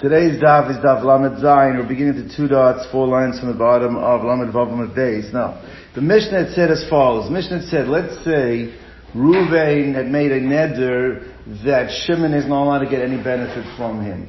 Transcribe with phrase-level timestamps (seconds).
[0.00, 1.76] Today's daf is daf lamed zayin.
[1.76, 5.32] We're beginning to two dots, four lines from the bottom of lamed vav lamed base.
[5.32, 5.60] Now,
[5.96, 7.28] the Mishnah said as follows.
[7.28, 8.78] Mishnah said, let's say
[9.12, 11.34] Ruvain had made a neder
[11.64, 14.28] that Shimon is not allowed to get any benefit from him.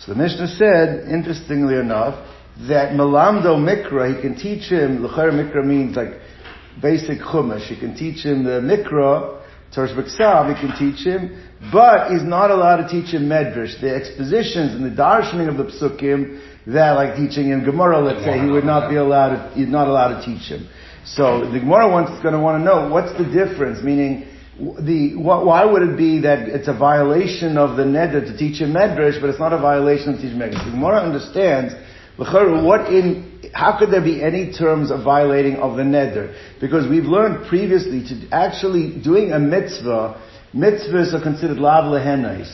[0.00, 2.18] So the Mishnah said, interestingly enough,
[2.66, 6.18] that Melamdo Mikra, he can teach him, L'char Mikra means like
[6.82, 7.68] basic chumash.
[7.68, 9.44] He can teach him the Mikra,
[9.74, 13.80] Torah B'Ksav, he can teach him, but he's not allowed to teach him Medrash.
[13.80, 18.38] The expositions and the darshaning of the psukim, that like teaching him Gemara, let's say,
[18.38, 20.68] he would not be allowed to, he's not allowed to teach him.
[21.04, 23.82] So the Gemara wants, going to want to know, what's the difference?
[23.82, 24.26] Meaning,
[24.58, 28.72] the, why would it be that it's a violation of the neder to teach him
[28.72, 30.64] Medrash, but it's not a violation to teach Medrash?
[30.64, 31.74] The Gemara understands,
[32.18, 36.34] what in, how could there be any terms of violating of the neder?
[36.60, 40.20] Because we've learned previously to actually doing a mitzvah
[40.54, 42.48] mitzvahs are considered lav lehenais,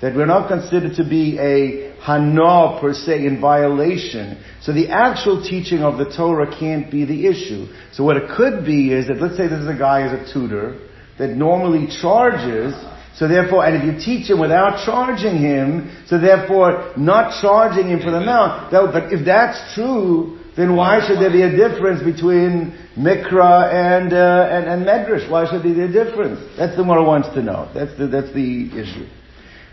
[0.00, 4.42] that we're not considered to be a hana per se in violation.
[4.62, 7.66] So the actual teaching of the Torah can't be the issue.
[7.92, 10.32] So what it could be is that let's say this is a guy as a
[10.32, 10.78] tutor
[11.18, 12.74] that normally charges,
[13.14, 18.00] so therefore, and if you teach him without charging him, so therefore not charging him
[18.00, 22.02] for the amount, that, but if that's true, then why should there be a difference
[22.02, 25.30] between Mikra and, uh, and, and Medrash?
[25.30, 26.40] Why should there be a difference?
[26.56, 27.70] That's the one wants to know.
[27.74, 29.06] That's the, that's the issue.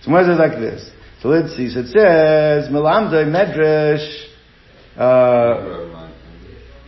[0.02, 0.92] So what is it like this?
[1.22, 1.70] So let's see.
[1.70, 4.26] So it says, Melamdoi Medrash,
[4.96, 5.95] uh,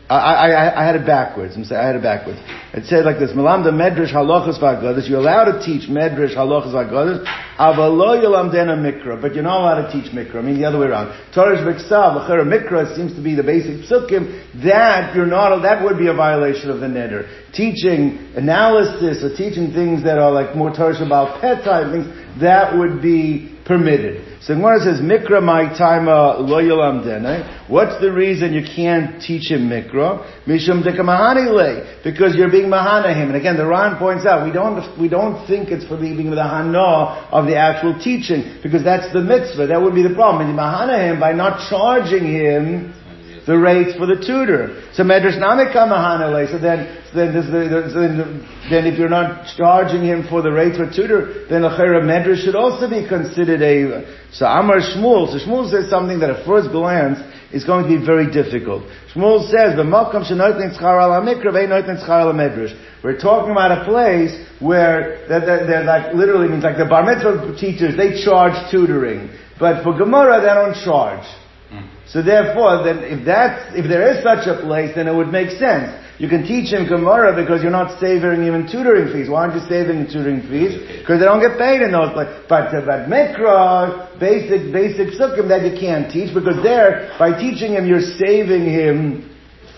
[0.09, 1.57] I, I, I, had it backwards.
[1.57, 2.39] I'm saying I had it backwards.
[2.73, 5.09] It said like this: Melamda medrash halachas v'agadas.
[5.09, 7.25] You're allowed to teach medrash halachas v'agadas.
[7.57, 10.37] Avalo yolamdena mikra, but you're not allowed to teach mikra.
[10.37, 11.11] I mean the other way around.
[11.33, 14.63] Torah v'ksav l'chera mikra seems to be the basic psukim.
[14.63, 15.61] That you're not.
[15.63, 17.27] That would be a violation of the neder.
[17.51, 22.26] Teaching analysis or teaching things that are like more Torah about type things.
[22.41, 24.41] That would be permitted.
[24.41, 25.41] So Gemara says, Mikra
[25.77, 27.69] taima lo yolamdene.
[27.69, 30.45] What's the reason you can't teach him Mikra?
[30.45, 32.01] Mishum dekamahani le.
[32.03, 33.27] Because you're being mahana him.
[33.27, 36.43] And again, the Ran points out, we don't, we don't think it's for being the
[36.43, 39.67] hana of the actual teaching, because that's the mitzvah.
[39.67, 40.47] That would be the problem.
[40.47, 42.93] And you mahana him by not charging him
[43.47, 44.83] the rates for the tutor.
[44.91, 45.39] So medrash.
[46.51, 51.47] So then, so then, then, if you're not charging him for the rates for tutor,
[51.49, 54.03] then a medrash should also be considered a.
[54.33, 55.31] So Amar Shmuel.
[55.31, 57.19] So Shmuel says something that at first glance
[57.53, 58.83] is going to be very difficult.
[59.15, 62.77] Shmuel says the malkam shenotin schar al mikra ve'notin schar al medrash.
[63.01, 67.05] We're talking about a place where they're, they're, they're like literally means like the bar
[67.05, 71.25] mitzvah teachers they charge tutoring, but for Gemara they don't charge.
[71.71, 71.89] Mm.
[72.07, 75.51] So therefore, then if that's, if there is such a place, then it would make
[75.51, 75.91] sense.
[76.19, 79.29] You can teach him Gemara because you're not saving him in tutoring fees.
[79.29, 80.73] Why aren't you saving in tutoring fees?
[80.99, 82.33] Because they don't get paid in those places.
[82.49, 87.85] But, but Mikra, basic, basic psukim that you can't teach because there, by teaching him,
[87.85, 89.29] you're saving him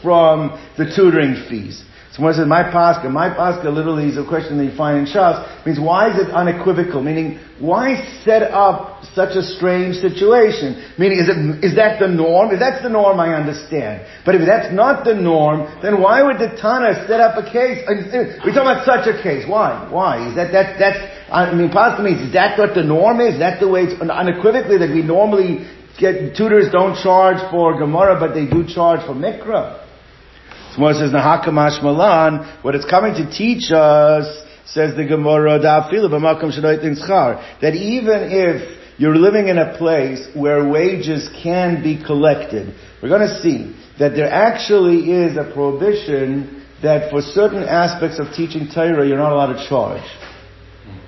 [0.02, 1.84] from the tutoring fees.
[2.12, 5.46] Someone says, my pascha, my pascha literally is a question that you find in Shas,
[5.64, 7.04] means why is it unequivocal?
[7.04, 10.82] Meaning, why set up such a strange situation?
[10.98, 12.50] Meaning, is it, is that the norm?
[12.50, 14.10] If that's the norm, I understand.
[14.26, 17.86] But if that's not the norm, then why would the Tana set up a case?
[17.86, 19.46] Uh, We're talking about such a case.
[19.48, 19.86] Why?
[19.92, 20.30] Why?
[20.30, 20.98] Is that, that, that's,
[21.32, 23.36] I mean, pascha means, is that what the norm is?
[23.36, 25.70] Is that the way it's unequivocally that we normally
[26.00, 29.86] get, tutors don't charge for Gemara, but they do charge for Mikra?
[30.76, 38.22] Gemara says, Nahakamash Malan, what it's coming to teach us, says the Gemara, that even
[38.32, 43.76] if you're living in a place where wages can be collected, we're going to see
[43.98, 49.34] that there actually is a prohibition that for certain aspects of teaching Torah, you're not
[49.34, 50.04] allowed to charge.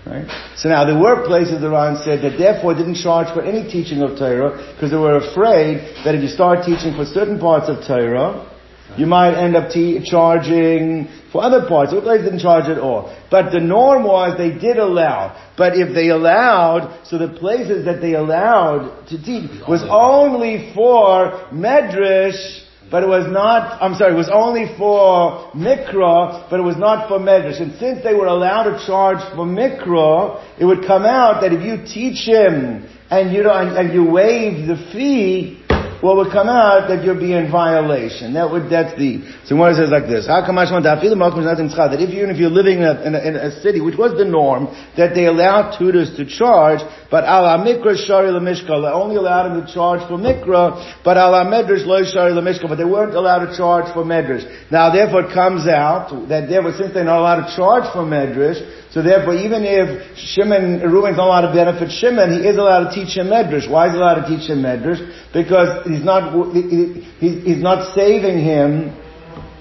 [0.05, 0.25] Right?
[0.57, 4.01] So now there were places the Ran said that therefore didn't charge for any teaching
[4.01, 7.85] of Torah because they were afraid that if you start teaching for certain parts of
[7.85, 8.50] Torah,
[8.97, 11.91] you might end up t- charging for other parts.
[11.91, 13.15] Other places didn't charge at all.
[13.29, 15.37] But the norm was they did allow.
[15.57, 21.47] But if they allowed, so the places that they allowed to teach was only for
[21.53, 22.61] medrash,
[22.91, 27.07] but it was not, I'm sorry, it was only for mikra, but it was not
[27.07, 27.61] for medrash.
[27.61, 31.61] And since they were allowed to charge for mikra, it would come out that if
[31.63, 35.60] you teach him and you and, and you waive the fee,
[36.01, 38.33] what would come out that you'd be in violation.
[38.33, 42.37] That would, that's the, so it says like this, how come that if even if
[42.37, 44.65] you're living in a, in, a, in a, city, which was the norm,
[44.97, 49.73] that they allowed tutors to charge, but ala mikra shari lemishka, only allowed them to
[49.73, 53.85] charge for mikra, but ala medrash lo shari lemishka, but they weren't allowed to charge
[53.93, 54.43] for medrash.
[54.71, 58.59] Now therefore it comes out that therefore since they're not allowed to charge for medrash,
[58.91, 62.95] so therefore, even if Shimon, Reuben's not allowed to benefit Shimon, he is allowed to
[62.95, 63.71] teach him Medrash.
[63.71, 64.99] Why is he allowed to teach him Medrash?
[65.31, 68.95] Because he's not, he's not saving him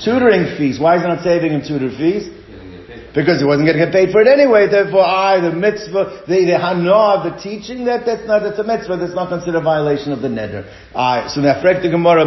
[0.04, 0.78] tutoring fees.
[0.80, 2.40] Why is he not saving him tutoring fees?
[3.14, 4.68] because he wasn't going to get paid for it anyway.
[4.68, 9.14] Therefore, I, the mitzvah, the, the the teaching, that that's not, that's a mitzvah, that's
[9.14, 10.66] not considered a violation of the neder.
[10.94, 12.24] I, so the Gemara,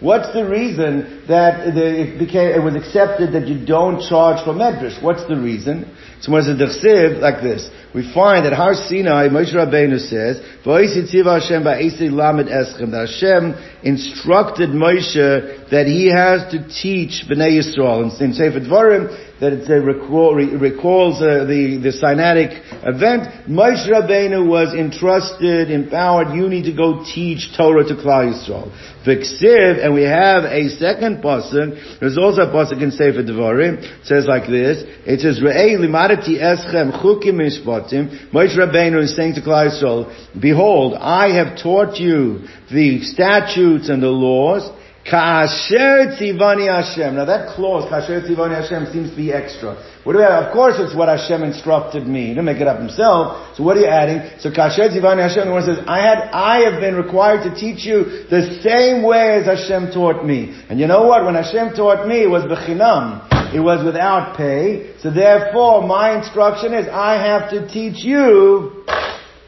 [0.00, 4.54] what's the reason that the, it became, it was accepted that you don't charge for
[4.54, 5.02] medrash?
[5.02, 5.90] What's the reason?
[6.20, 10.38] So when it's a dechsiv, like this, we find that Har Sinai, Moshe Rabbeinu says,
[10.64, 18.20] Hashem lamed eschem, that Hashem instructed Moshe that he has to teach Bnei Yisrael.
[18.20, 22.56] In, in Sefer Dvarim, that it recall, recalls uh, the, the Sinaitic
[22.88, 23.48] event.
[23.48, 28.72] Moshe Rabbeinu was entrusted, empowered, you need to go teach Torah to Klal Yisrael.
[29.04, 34.06] V'ksiv, and we have a second pasuk, there's also a pasuk in Sefer Devarim, it
[34.06, 39.42] says like this, it says, Re'ei limadati eschem chukim mishpatim, Moshe Rabbeinu is saying to
[39.42, 44.70] Klal Yisrael, behold, I have taught you the statutes and the laws,
[45.06, 47.14] Kasher tzivani Hashem.
[47.14, 49.78] Now that clause, Kasher tzivani Hashem, seems to be extra.
[50.02, 50.44] What do we have?
[50.44, 52.22] Of course it's what Hashem instructed me.
[52.22, 53.56] He didn't make it up himself.
[53.56, 54.40] So what are you adding?
[54.40, 57.86] So Kasher tzivani Hashem, the one says, I had, I have been required to teach
[57.86, 60.60] you the same way as Hashem taught me.
[60.68, 61.24] And you know what?
[61.24, 63.54] When Hashem taught me, it was bechinam.
[63.54, 64.98] It was without pay.
[64.98, 68.84] So therefore, my instruction is, I have to teach you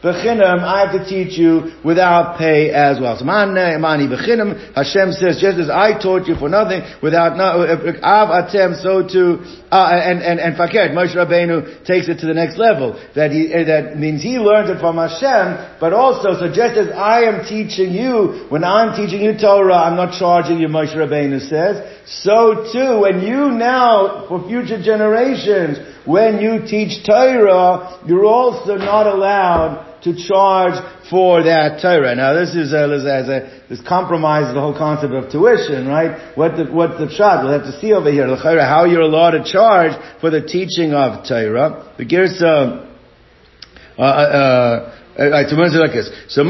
[0.02, 3.18] Bechinam, I have to teach you without pay as well.
[3.18, 8.28] So mani bechinam, Hashem says, just as I taught you for nothing, without no, av
[8.30, 9.42] atem, so too,
[9.72, 12.94] uh, and, and, and fakert, Moshe Rabbeinu takes it to the next level.
[13.16, 16.90] That he, uh, that means he learns it from Hashem, but also, so just as
[16.94, 21.40] I am teaching you, when I'm teaching you Torah, I'm not charging you, Moshe Rabbeinu
[21.48, 25.78] says, so too, when you now, for future generations,
[26.08, 32.14] when you teach Torah, you're also not allowed to charge for that Torah.
[32.14, 36.34] Now this is a, as a, this compromises the whole concept of tuition, right?
[36.34, 39.44] What the, what the shot, we'll have to see over here, how you're allowed to
[39.44, 41.92] charge for the teaching of Torah.
[41.98, 42.88] The Girsa,
[43.98, 45.56] uh, uh, uh Right, so.
[46.28, 46.44] So.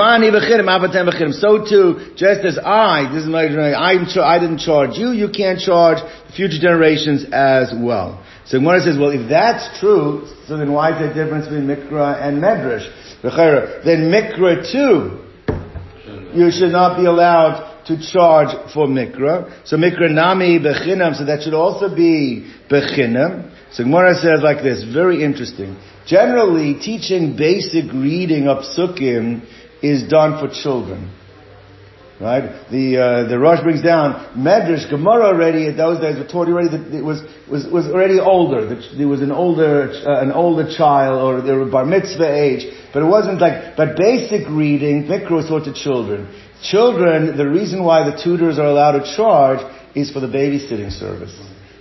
[1.41, 5.59] So too, just as I, this is my, I, I didn't charge you, you can't
[5.59, 5.97] charge
[6.37, 8.23] future generations as well.
[8.49, 11.67] So Gemara says, well, if that's true, so then why is there a difference between
[11.69, 12.89] Mikra and Medrash?
[13.85, 15.25] then Mikra too,
[16.35, 19.67] you should not be allowed to charge for Mikra.
[19.67, 23.55] So Mikra Nami Bechinam, so that should also be Bechinam.
[23.73, 25.77] So Gemara says like this, very interesting.
[26.07, 29.47] Generally, teaching basic reading of Psukim
[29.83, 31.11] is done for children.
[32.21, 32.67] Right?
[32.69, 36.71] The, uh, the Rosh brings down Medrash, Gemara already at those days were taught already
[36.77, 38.67] that it was, was, was already older.
[38.97, 42.67] There was an older, uh, an older child or they were bar mitzvah age.
[42.93, 46.27] But it wasn't like, but basic reading, Mikra was taught to children.
[46.61, 49.61] Children, the reason why the tutors are allowed to charge
[49.95, 51.39] is for the babysitting service.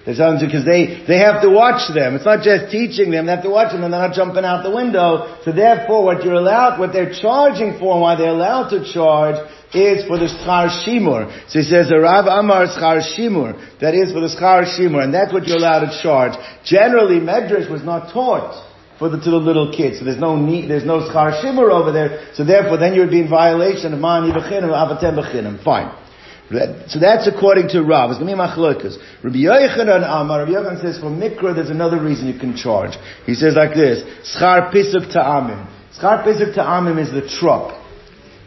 [0.07, 2.15] Because they, they have to watch them.
[2.15, 4.63] It's not just teaching them, they have to watch them and they're not jumping out
[4.63, 5.35] the window.
[5.43, 9.35] So therefore what you're allowed, what they're charging for why they're allowed to charge
[9.75, 11.27] is for the schar shimur.
[11.51, 13.59] So he says the Rav Amar schar shimur.
[13.81, 16.39] That is for the schar shimur, and that's what you're allowed to charge.
[16.63, 18.63] Generally, medrash was not taught
[18.97, 19.99] for the to the little kids.
[19.99, 22.31] So there's no need, there's no schar over there.
[22.33, 25.61] So therefore, then you would be in violation of mani b'chinim, avatem.
[25.65, 26.06] Fine.
[26.49, 28.11] So that's according to Rav.
[28.11, 28.97] It's going to be machlokas.
[29.23, 32.95] Rabbi Yochanan Amar, Rabbi Yochanan says for mikra there's another reason you can charge.
[33.25, 35.67] He says like this, schar pisuk ta'amim.
[35.99, 37.83] Schar pisuk ta'amim is the trop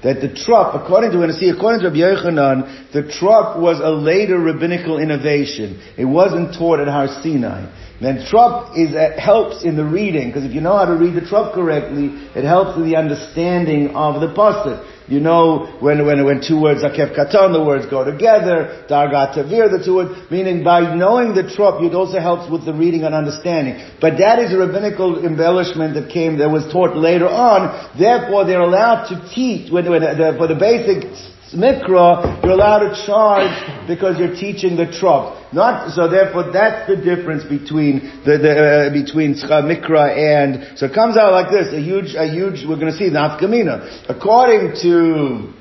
[0.03, 3.61] that the trop, according to, we're going to see, according to Rabbi Yochanan, the trop
[3.61, 5.81] was a later rabbinical innovation.
[5.99, 7.69] It wasn't taught at Har Sinai.
[8.01, 11.15] Then trop is, uh, helps in the reading, because if you know how to read
[11.15, 14.87] the trop correctly, it helps in the understanding of the pasuk.
[15.11, 19.35] You know when, when, when two words are kef katan, the words go together, dargat
[19.35, 23.03] tavir, the two words, meaning by knowing the trop, it also helps with the reading
[23.03, 23.85] and understanding.
[24.01, 28.61] But that is a rabbinical embellishment that came, that was taught later on, therefore they're
[28.61, 31.11] allowed to teach, when, when, the, for the basic
[31.55, 35.53] Mikra, you're allowed to charge because you're teaching the trop.
[35.53, 40.95] Not, so therefore that's the difference between the, the uh, between Mikra and, so it
[40.95, 44.09] comes out like this, a huge, a huge, we're gonna see, Nafkamina.
[44.09, 45.53] According to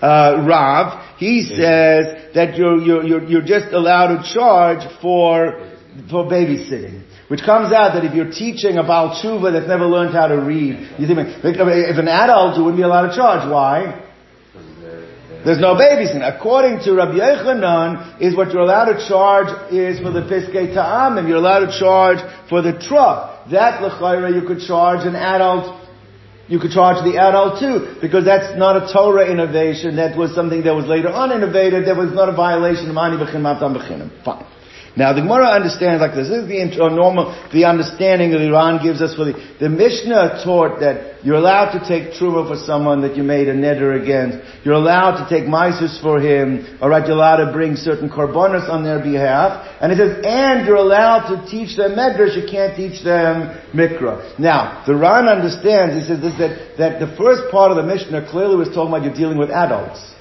[0.00, 5.76] uh, Rav, he says that you're, you're, you're, you're just allowed to charge for,
[6.10, 7.04] for babysitting.
[7.28, 10.96] Which comes out that if you're teaching about tshuva that's never learned how to read,
[10.98, 13.46] you think, if an adult, you wouldn't be allowed to charge.
[13.50, 14.07] Why?
[15.44, 16.26] There's no babysitting.
[16.26, 21.28] According to Rabbi Yochanan, is what you're allowed to charge is for the piskei ta'amim.
[21.28, 22.18] You're allowed to charge
[22.48, 23.48] for the trop.
[23.50, 25.78] That l'chayra you could charge an adult
[26.48, 29.96] you could charge the adult too, because that's not a Torah innovation.
[29.96, 31.86] That was something that was later on innovated.
[31.86, 33.76] That was not a violation of Mani B'chin Matam.
[34.24, 34.46] Fine.
[34.98, 36.26] Now the Gemara understands like this.
[36.26, 40.80] This is the normal, the understanding that Iran gives us for the, the Mishnah taught
[40.80, 44.42] that you're allowed to take truma for someone that you made a neder against.
[44.66, 46.66] You're allowed to take mises for him.
[46.82, 49.70] Alright, you're allowed to bring certain korbanos on their behalf.
[49.80, 54.36] And it says, and you're allowed to teach them medrash, you can't teach them mikra.
[54.38, 58.28] Now, the Ran understands, he says this, that, that the first part of the Mishnah
[58.30, 60.17] clearly was talking about you're dealing with adults.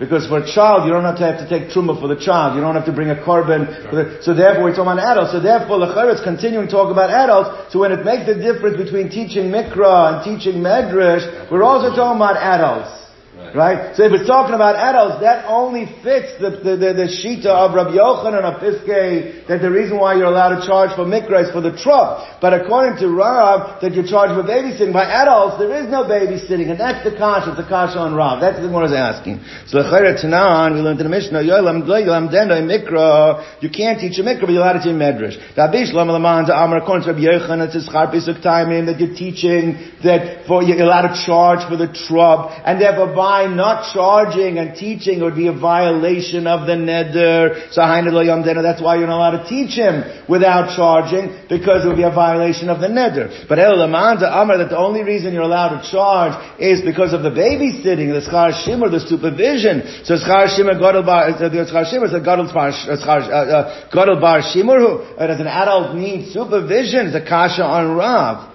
[0.00, 2.56] Because for a child, you don't have to have to take truma for the child.
[2.56, 3.68] You don't have to bring a korban.
[3.92, 5.32] The, so therefore, we're talking about adults.
[5.32, 7.70] So therefore, the is continuing to talk about adults.
[7.70, 12.16] So when it makes the difference between teaching mikra and teaching medrash, we're also talking
[12.16, 13.09] about adults.
[13.54, 13.96] Right.
[13.96, 17.74] So if it's talking about adults, that only fits the, the, the, the shita of
[17.74, 21.50] Rabbi Yochanan of Piskei, that the reason why you're allowed to charge for mikra is
[21.50, 22.40] for the truck.
[22.40, 26.70] But according to Rav, that you charge for babysitting by adults, there is no babysitting,
[26.70, 28.40] and that's the kasha, the kasha on Rav.
[28.40, 29.42] That's what I was asking.
[29.66, 34.18] So L'chayra Tanan, we learned in the Mishnah, Yolam Yolam Dendo mikra, you can't teach
[34.18, 35.34] a mikra, but you're allowed to teach medrash.
[35.58, 39.16] Dabish Lam Laman Amar, according to Rabbi Yochanan, it's a schar pisuk timing that you're
[39.16, 44.58] teaching that for, you're allowed to charge for the trub, and therefore by not charging
[44.58, 47.72] and teaching would be a violation of the neder.
[47.72, 52.02] So that's why you're not allowed to teach him without charging, because it would be
[52.02, 53.48] a violation of the neder.
[53.48, 57.30] But El Amar that the only reason you're allowed to charge is because of the
[57.30, 60.04] babysitting, the schar shimmer, the supervision.
[60.04, 64.20] So schar shimmer bar, uh, the schar shimmer is a gadol bar, uh, uh, gadol
[64.20, 64.78] bar shimmer,
[65.26, 67.06] does an adult need supervision?
[67.06, 68.50] It's a kasha on Rav.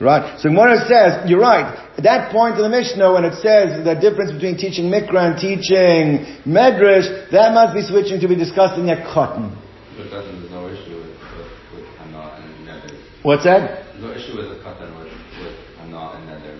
[0.00, 0.38] Right?
[0.38, 1.74] So Gemara says, you're right.
[1.98, 5.34] At that point in the Mishnah, when it says the difference between teaching Mikra and
[5.34, 9.50] teaching Medrash, that must be switching to be discussed in a katan.
[9.98, 12.14] But there's no issue with, with, with and
[12.62, 13.24] Medrash.
[13.26, 13.98] What's that?
[13.98, 15.10] No issue with the katan with,
[15.42, 16.57] with Hana and there?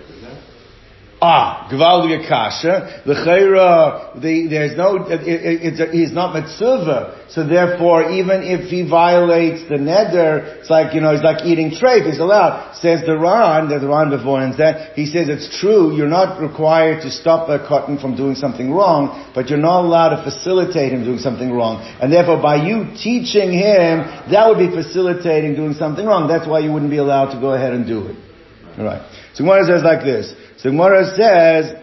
[1.21, 3.03] Ah, Gvaldige Kasha.
[3.05, 7.27] The Chayra, the, there's no, it, it, he's not Mitzvah.
[7.29, 11.71] So therefore, even if he violates the neder, it's like, you know, he's like eating
[11.71, 12.73] treif, he's allowed.
[12.79, 17.01] Says the Ran, the Ran before and that, he says it's true, you're not required
[17.01, 21.03] to stop a katan from doing something wrong, but you're not allowed to facilitate him
[21.03, 21.83] doing something wrong.
[22.01, 26.29] And therefore, by you teaching him, that would be facilitating doing something wrong.
[26.29, 28.15] That's why you wouldn't be allowed to go ahead and do it.
[28.79, 29.01] Alright.
[29.35, 30.33] So Gemara says like this.
[30.61, 31.75] So Gemara says,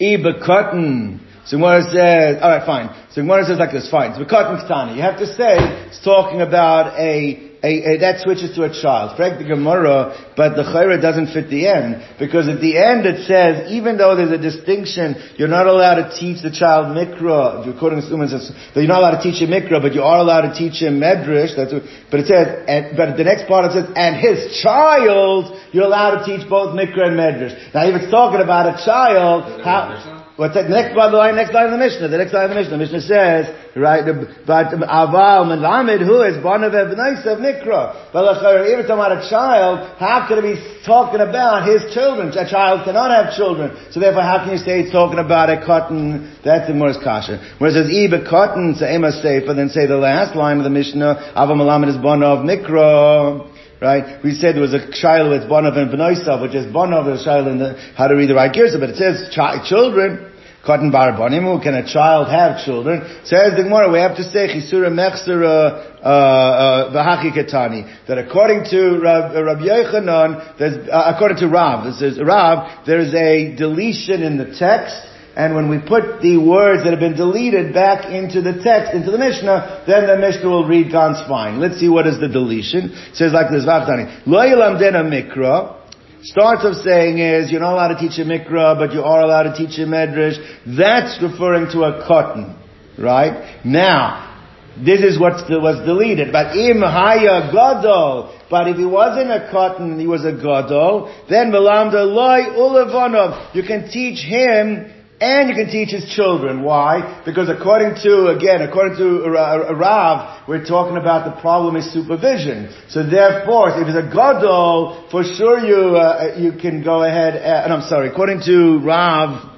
[0.00, 1.20] Iba.
[1.46, 2.88] So Gemara says, alright, fine.
[3.10, 4.14] So Gemara says like this, fine.
[4.14, 4.96] So katan.
[4.96, 9.16] You have to say, it's talking about a a, a, that switches to a child.
[9.16, 12.04] Correct the Gemara, but the Chayra doesn't fit the end.
[12.18, 16.12] Because at the end it says, even though there's a distinction, you're not allowed to
[16.12, 19.80] teach the child Mikra, according to Suman says, you're not allowed to teach him Mikra,
[19.80, 23.16] but you are allowed to teach him Medrash, that's what, but it says, and, but
[23.16, 27.16] the next part it says, and his child, you're allowed to teach both Mikra and
[27.16, 27.56] Medrash.
[27.72, 30.68] Now if it's talking about a child, how, What's that?
[30.68, 32.08] Next the line, next line of the Mishnah.
[32.08, 32.74] The next line of the Mishnah.
[32.74, 38.10] The Mishnah says, right, but aval melamed who is banav of mikra.
[38.12, 42.34] But if it's about a child, how could it be talking about his children?
[42.34, 43.78] A child cannot have children.
[43.92, 46.42] So therefore, how can you say it's talking about a katan?
[46.42, 47.38] That's the Morris Kasha.
[47.58, 50.74] Whereas it says, Iba katan, so Ema Sefer, then say the last line of the
[50.74, 53.53] Mishnah, aval melamed is banav mikra.
[53.84, 54.24] Right?
[54.24, 57.48] We said there was a child with Bonav and Benoisav, which is Bonav, a child
[57.48, 60.32] in the, how to read the right gears, but it says ch- children.
[60.64, 63.02] Katan bar bonimu, can a child have children?
[63.24, 67.84] Says the Gemara, we have to say chisura mechsera uh, uh, v'hachi ketani.
[68.08, 73.12] That according to Rab, uh, Rabbi Yochanan, uh, according to Rav, this is Rav, there's
[73.12, 74.96] a deletion in the text,
[75.36, 79.10] and when we put the words that have been deleted back into the text, into
[79.10, 81.58] the Mishnah, then the Mishnah will read God's fine.
[81.58, 82.94] Let's see what is the deletion.
[82.94, 84.22] It says like this, Vachtani.
[84.26, 84.46] Lo
[84.78, 85.82] dena mikra,
[86.22, 89.54] starts of saying is, you're not allowed to teach a mikra, but you are allowed
[89.54, 90.38] to teach a medrash.
[90.78, 92.56] That's referring to a katan.
[92.96, 93.58] Right?
[93.64, 94.46] Now,
[94.78, 96.30] this is what was deleted.
[96.30, 98.38] But im haya gadol.
[98.48, 103.52] But if he wasn't a katan, he was a gadol, then velamda loy ulevanov.
[103.52, 106.62] You can teach him and you can teach his children.
[106.62, 107.22] Why?
[107.24, 112.74] Because according to, again, according to Rav, we're talking about the problem is supervision.
[112.88, 117.64] So therefore, if it's a gadol, for sure you, uh, you can go ahead, and,
[117.64, 119.54] and I'm sorry, according to Rav,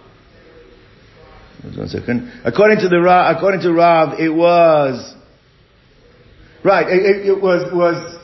[1.74, 2.32] one second.
[2.44, 5.14] According to the Rav, according to Rav, it was
[6.62, 6.86] right.
[6.88, 8.16] It, it was was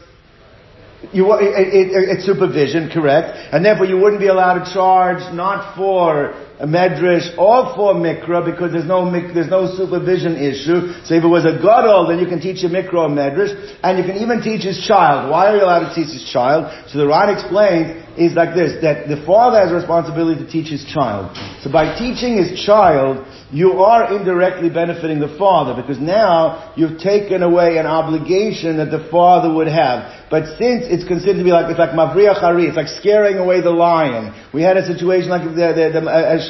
[1.12, 3.36] you it, it, it's supervision, correct?
[3.52, 8.46] And therefore, you wouldn't be allowed to charge not for a medrash or for mikra
[8.46, 10.94] because there's no there's no supervision issue.
[11.04, 13.50] So if it was a gadol, then you can teach a mikra or medrash,
[13.82, 15.28] and you can even teach his child.
[15.28, 16.70] Why are you allowed to teach his child?
[16.88, 20.68] So the Ran explains is like this that the father has a responsibility to teach
[20.68, 21.36] his child.
[21.62, 27.42] So by teaching his child, you are indirectly benefiting the father because now you've taken
[27.42, 30.22] away an obligation that the father would have.
[30.32, 33.60] But since it's considered to be like, it's like Mavriach Hari, it's like scaring away
[33.60, 34.32] the lion.
[34.54, 36.40] We had a situation like the, the, the uh,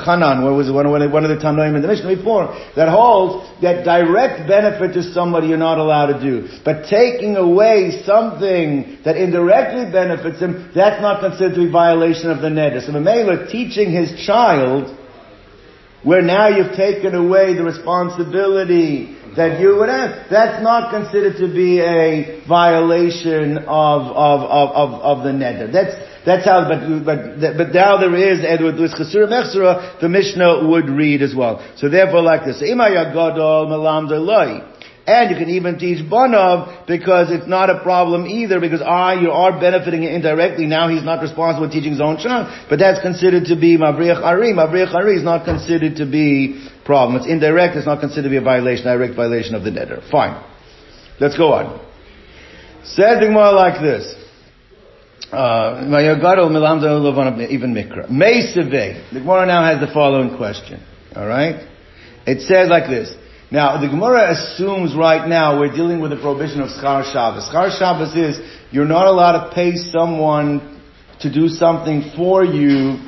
[0.00, 3.84] Chanan, where was one, one of the Tanoim in the Mishnah before, that holds that
[3.84, 6.48] direct benefit to somebody you're not allowed to do.
[6.64, 8.65] But taking away something
[9.04, 12.84] that indirectly benefits him, that's not considered to be violation of the neder.
[12.84, 14.96] So the Mela teaching his child,
[16.02, 20.30] where now you've taken away the responsibility that you would have.
[20.30, 25.70] That's not considered to be a violation of, of, of, of, of the neder.
[25.70, 25.94] That's,
[26.24, 30.88] that's how, but, but, but now there is, and with, Chasura Mechsura, the Mishnah would
[30.88, 31.64] read as well.
[31.76, 34.08] So therefore like this, Imayagadol Malam
[35.06, 39.30] and you can even teach Banov because it's not a problem either because ah, you
[39.30, 40.66] are benefiting indirectly.
[40.66, 42.50] Now he's not responsible for teaching his own child.
[42.68, 44.52] But that's considered to be Mavriach Ari.
[44.52, 47.20] Mavriach Ari is not considered to be problem.
[47.20, 47.76] It's indirect.
[47.76, 50.02] It's not considered to be a violation, direct violation of the neder.
[50.10, 50.42] Fine.
[51.20, 51.80] Let's go on.
[52.82, 54.14] Says Gemara like this.
[55.30, 55.82] Uh,
[57.50, 58.08] even mikra.
[58.10, 59.12] Meiseve.
[59.12, 60.80] The Gemara now has the following question.
[61.16, 61.56] Alright?
[62.26, 63.14] It says like this.
[63.50, 67.44] Now, the Gemara assumes right now we're dealing with the prohibition of Schar Shabbos.
[67.44, 68.40] Schar Shabbos is
[68.72, 70.82] you're not allowed to pay someone
[71.20, 72.98] to do something for you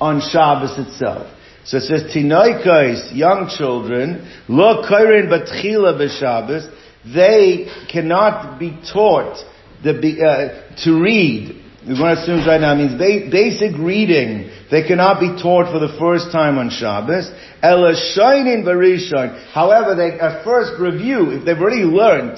[0.00, 1.32] on Shabbos itself.
[1.64, 6.74] So it says, Tinoikais, young children, lo kairin batchila b'Shabbos,
[7.14, 9.36] they cannot be taught
[9.84, 11.64] the, uh, to read.
[11.88, 16.30] The Gemara assumes right now means basic reading they cannot be taught for the first
[16.30, 17.30] time on Shabbos.
[17.62, 19.50] Ela shining barishon.
[19.52, 22.36] However, they at first review if they've already learned.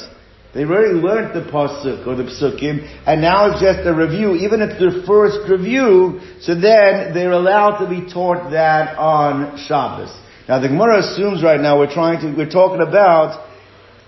[0.54, 4.37] They've already learned the pasuk or the psukim, and now it's just a review.
[4.37, 9.58] Even if it's their first review, so then they're allowed to be taught that on
[9.58, 10.15] Shabbos.
[10.49, 13.50] Now the Gemara assumes right now we're trying to we're talking about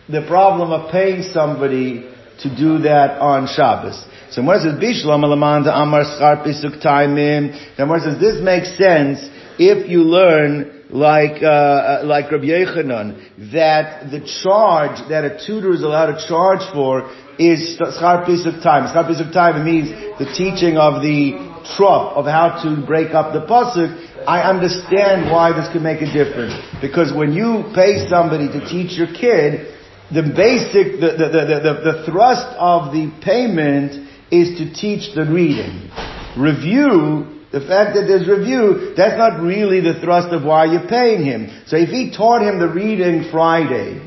[0.09, 2.09] the problem of paying somebody
[2.43, 4.05] to do that on Shabbos.
[4.33, 7.77] So Gemara says, Bishlam alamanda amar schar pisuk taimim.
[7.77, 9.21] Gemara says, this makes sense
[9.59, 15.73] if you learn like, uh, uh, like Rabbi Yochanan, that the charge that a tutor
[15.73, 18.89] is allowed to charge for is schar pisuk time.
[18.89, 21.37] Schar pisuk time means the teaching of the
[21.77, 24.25] trop of how to break up the pasuk.
[24.27, 26.55] I understand why this could make a difference.
[26.81, 29.77] Because when you pay somebody to teach your kid,
[30.09, 34.02] the basic, the, the, the, the, the thrust of the payment
[34.33, 35.91] is to teach the reading.
[36.37, 41.23] Review, the fact that there's review, that's not really the thrust of why you're paying
[41.23, 41.53] him.
[41.67, 44.01] So if he taught him the reading Friday,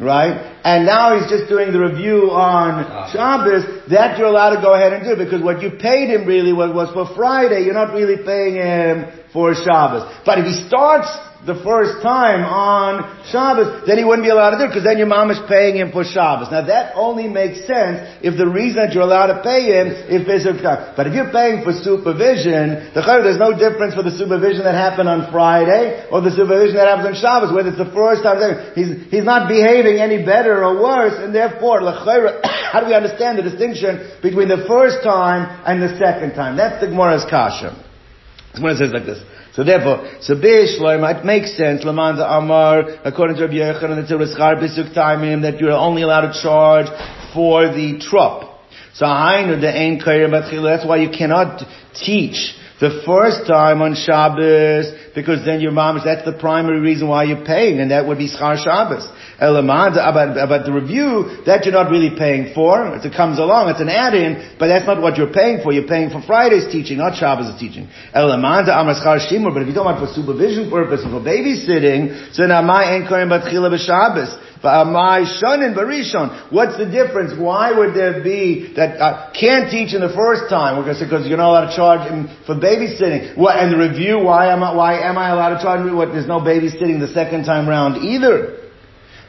[0.00, 0.58] right?
[0.64, 4.92] And now he's just doing the review on Shabbos, that you're allowed to go ahead
[4.92, 8.56] and do because what you paid him really was, for Friday, you're not really paying
[8.56, 10.10] him for Shabbos.
[10.26, 11.08] But if he starts
[11.46, 13.00] the first time on
[13.32, 15.72] Shabbos, then he wouldn't be allowed to do it because then your mom is paying
[15.72, 16.52] him for Shabbos.
[16.52, 20.28] Now that only makes sense if the reason that you're allowed to pay him is
[20.28, 20.60] physical
[20.92, 25.08] But if you're paying for supervision, the there's no difference for the supervision that happened
[25.08, 28.36] on Friday or the supervision that happens on Shabbos, whether it's the first time.
[28.76, 33.46] He's, he's not behaving any better or worse, and therefore, how do we understand the
[33.48, 36.60] distinction between the first time and the second time?
[36.60, 37.72] That's the Gemara's kasha.
[38.54, 39.22] Gemara says like this.
[39.54, 44.14] So therefore, so Bishloim, it makes sense, Lamanza Amar, according to Rabbi Yechon, and the
[44.14, 46.86] Tzirrischar Bisuk Taimim, that you're only allowed to charge
[47.34, 48.48] for the trup.
[48.94, 51.62] So Hainu, the Ein Kair that's why you cannot
[51.94, 57.24] teach the first time on Shabbos, because then your mom that's the primary reason why
[57.24, 59.06] you're paying, and that would be Schar Shabbos.
[59.40, 62.92] About, the review, that you're not really paying for.
[63.00, 65.72] It comes along, it's an add-in, but that's not what you're paying for.
[65.72, 67.88] You're paying for Friday's teaching, not Shabbos' teaching.
[68.12, 72.44] Elamad, Amar Schar Shimur, but if you're talking about for supervision purpose, for babysitting, so
[72.44, 74.48] now my Enkorim Batchila B'Shabbos.
[74.62, 76.52] But my shon and barishon.
[76.52, 77.32] What's the difference?
[77.32, 80.82] Why would there be that uh, can't teach in the first time?
[80.82, 82.04] Because because you're not allowed to charge
[82.44, 83.38] for babysitting.
[83.38, 84.18] What and the review?
[84.18, 85.90] Why am I why am I allowed to charge?
[85.90, 88.59] What there's no babysitting the second time round either.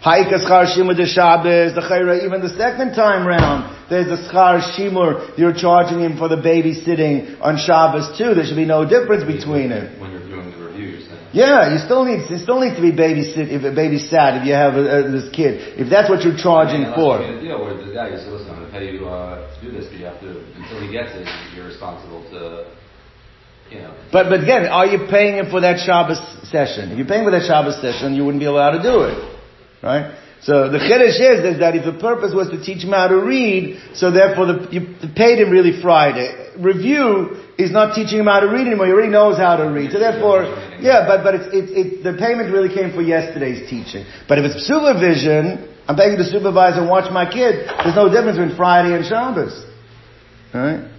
[0.02, 4.58] Haikas schar shimur de Shabbos, the chayra, even the second time round, there's a schar
[4.74, 8.34] shimur, you're charging him for the babysitting on Shabbos too.
[8.34, 10.02] There should be no difference between it.
[10.02, 11.22] When you're doing the review, you're saying.
[11.34, 14.58] Yeah, you still need, you still need to be babysit, if a babysat if you
[14.58, 15.78] have a, a, this kid.
[15.78, 17.22] If that's what you're charging Unless for.
[17.22, 19.62] you deal where the guy you say, listen, I'm going to pay you uh, to
[19.62, 22.74] do this, but you have to, until he gets it, you're responsible to,
[23.70, 23.94] you know.
[24.10, 26.18] But, but again, are you paying him for that Shabbos
[26.50, 26.90] session?
[26.90, 29.31] If you're paying for that Shabbos session, you wouldn't be allowed to do it.
[29.82, 30.18] Right?
[30.42, 33.22] So the chiddush is, is that if the purpose was to teach him how to
[33.22, 34.82] read, so therefore the, you
[35.14, 36.34] paid him really Friday.
[36.58, 38.88] Review is not teaching him how to read anymore.
[38.88, 39.92] He already knows how to read.
[39.92, 40.50] So therefore,
[40.82, 44.06] yeah, but, but it's, it's, it, the payment really came for yesterday's teaching.
[44.28, 48.10] But if it's supervision, I'm paying you to supervise and watch my kid, there's no
[48.10, 49.54] difference between Friday and Shabbos.
[50.54, 50.90] Alright?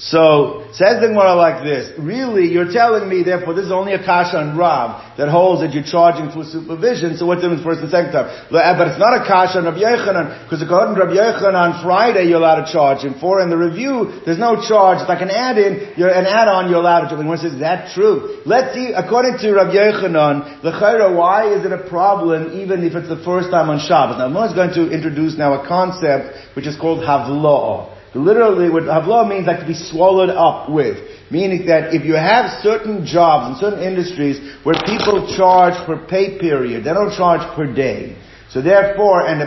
[0.00, 4.00] So, says the Gemara like this, really, you're telling me, therefore, this is only a
[4.00, 7.92] kasha on Rav that holds that you're charging for supervision, so what difference first and
[7.92, 8.32] second time?
[8.48, 12.32] But it's not a kasha on Rabbi Yochanan, because according to Rabbi Yochanan, on Friday
[12.32, 15.28] you're allowed to charge him for, in the review, there's no charge, it's like an
[15.28, 17.28] add-in, you're an add-on, you're allowed to him.
[17.28, 18.40] One says, is that true?
[18.48, 22.96] Let's see, according to Rabbi Yochanan, the chayra, why is it a problem even if
[22.96, 24.16] it's the first time on Shabbos?
[24.16, 27.99] Now, I'm going to introduce now a concept which is called havla'ah.
[28.14, 30.98] Literally, what havla means like to be swallowed up with.
[31.30, 36.38] Meaning that if you have certain jobs in certain industries where people charge per pay
[36.38, 38.16] period, they don't charge per day.
[38.50, 39.46] So therefore, and the,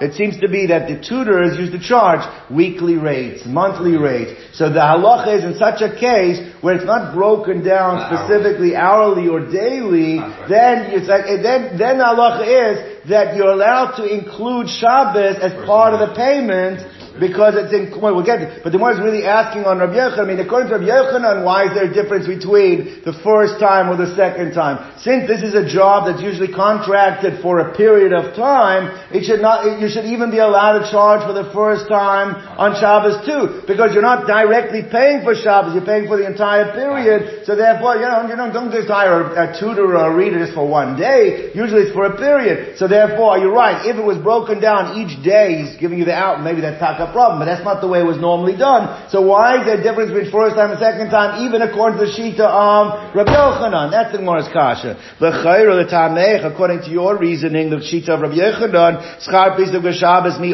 [0.00, 4.58] it seems to be that the tutors used to charge weekly rates, monthly rates.
[4.58, 9.28] So the halacha is in such a case where it's not broken down specifically hourly
[9.28, 10.18] or daily,
[10.50, 15.52] then it's like, then, then the halacha is that you're allowed to include Shabbos as
[15.64, 16.82] part of the payment
[17.18, 18.62] because it's in, well, we'll get it.
[18.62, 21.44] But the one is really asking on Rabbi Yochanan, I mean, according to Rabbi Yochanan,
[21.44, 24.78] why is there a difference between the first time or the second time?
[25.00, 29.40] Since this is a job that's usually contracted for a period of time, it should
[29.40, 33.24] not, it, you should even be allowed to charge for the first time on Shabbos
[33.24, 37.56] too, because you're not directly paying for Shabbos, you're paying for the entire period, so
[37.56, 40.52] therefore, you know, you don't, don't just hire a, a tutor or a reader just
[40.52, 42.76] for one day, usually it's for a period.
[42.78, 46.14] So therefore, you're right, if it was broken down each day, he's giving you the
[46.14, 46.80] out, maybe that's
[47.12, 49.10] problem, but that's not the way it was normally done.
[49.10, 52.06] So why is there a difference between first time and second time, even according to
[52.06, 53.90] the Shita of Rabbi Yochanan?
[53.90, 54.96] That's the Gemara's kasha.
[55.20, 60.52] According to your reasoning, the Shita of Rabbi Yochanan, schar of Shabbos mi.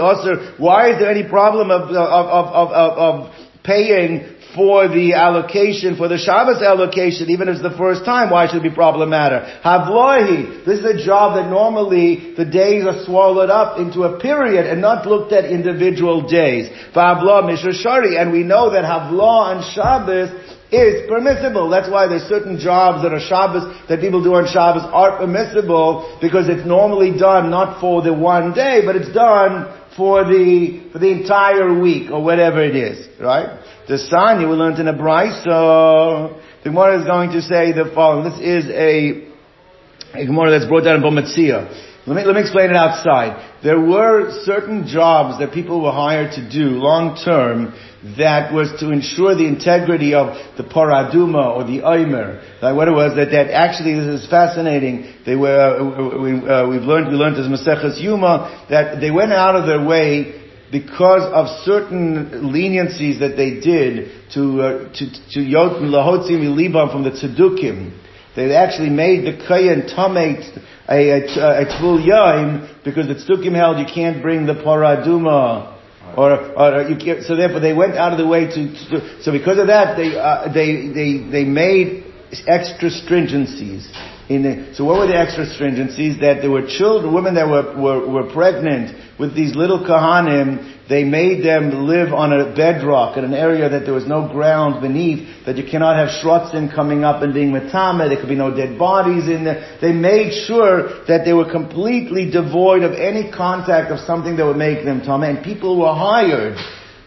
[0.59, 6.09] Why is there any problem of, of, of, of, of paying for the allocation, for
[6.09, 9.62] the Shabbos allocation, even if it's the first time, why should it be problematic?
[9.62, 14.64] Havlohi, this is a job that normally the days are swallowed up into a period
[14.64, 16.70] and not looked at individual days.
[16.94, 20.31] V'havlo mishashari, and we know that Havlo on Shabbos
[20.72, 21.68] is permissible.
[21.68, 26.18] That's why there's certain jobs that are Shabbos, that people do on Shabbos are permissible
[26.20, 30.98] because it's normally done not for the one day, but it's done for the, for
[30.98, 33.59] the entire week or whatever it is, right?
[33.88, 36.42] The Sanya we learned in a Brisa.
[36.62, 38.30] The Gemara is going to say the following.
[38.30, 41.68] This is a, a Gemara that's brought down in Bava Metzia.
[42.06, 43.62] Let me, let me explain it outside.
[43.64, 47.74] There were certain jobs that people were hired to do long term
[48.18, 52.42] that was to ensure the integrity of the paraduma or the oimer.
[52.61, 55.14] Like what it was that, that actually this is fascinating.
[55.24, 59.32] They were uh, we, uh, we've learned we learned as Maseches Yuma that they went
[59.32, 65.40] out of their way because of certain leniencies that they did to uh, to to
[65.40, 68.02] Yot Lahotzim from the Tzedukim.
[68.37, 73.78] They actually made the Kayan Tamate a, a, a Tvul Yaim because the Tzedukim held
[73.78, 75.76] you can't bring the Paraduma
[76.16, 79.33] or, or you can't, so therefore they went out of the way to, to so
[79.33, 82.05] because of that they uh, they they they made
[82.46, 83.87] extra stringencies.
[83.87, 86.21] in the, so what were the extra stringencies?
[86.21, 91.05] That there were children, women that were, were, were pregnant with these little kahanim, they
[91.05, 95.47] made them live on a bedrock in an area that there was no ground beneath,
[95.47, 98.79] that you cannot have shrotzim coming up and being metame, there could be no dead
[98.79, 99.79] bodies in there.
[99.81, 104.57] They made sure that they were completely devoid of any contact of something that would
[104.57, 106.59] make them tame, and people were hired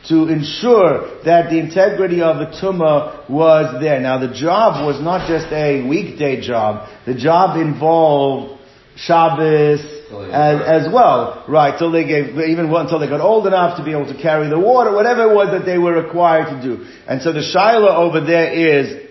[0.08, 4.00] to ensure that the integrity of the tumah was there.
[4.00, 6.88] Now the job was not just a weekday job.
[7.06, 8.62] The job involved
[8.96, 9.82] Shabbos
[10.12, 11.46] as, as well.
[11.48, 14.50] Right, till they gave, even until they got old enough to be able to carry
[14.50, 16.86] the water, whatever it was that they were required to do.
[17.08, 19.08] And so the Shiloh over there is,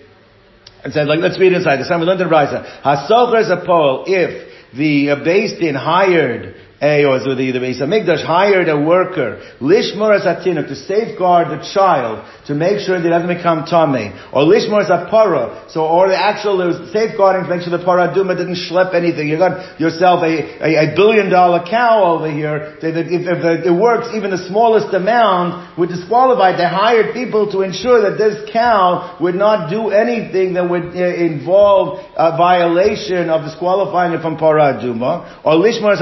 [0.84, 1.78] and says like, let's read inside.
[1.78, 2.82] The learned in Brisa.
[2.82, 8.68] Hasocher is a pole if the uh, Din hired or the, the Beis Hamikdash hired
[8.68, 13.66] a worker, Lishmor Atinuk, to safeguard the child, to make sure that it doesn't become
[13.66, 17.84] tummy, or Lishmor Apara, so, or the actual, there was safeguarding to make sure the
[17.84, 19.28] Paraduma didn't schlep anything.
[19.28, 23.74] You got yourself a, a, a billion dollar cow over here, if, if, if, it
[23.74, 26.56] works even the smallest amount, would disqualify.
[26.56, 31.02] They hired people to ensure that this cow would not do anything that would uh,
[31.02, 35.98] involve a violation of disqualifying it from Paraduma, or Lishmor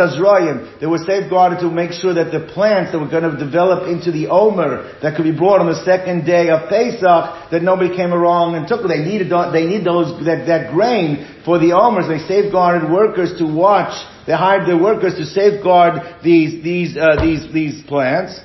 [0.80, 4.12] They were safeguarded to make sure that the plants that were going to develop into
[4.12, 8.12] the omer that could be brought on the second day of Pesach, that nobody came
[8.12, 8.86] along and took.
[8.86, 12.08] They needed they need those that, that grain for the omers.
[12.08, 13.94] They safeguarded workers to watch.
[14.26, 18.38] They hired their workers to safeguard these these uh, these these plants.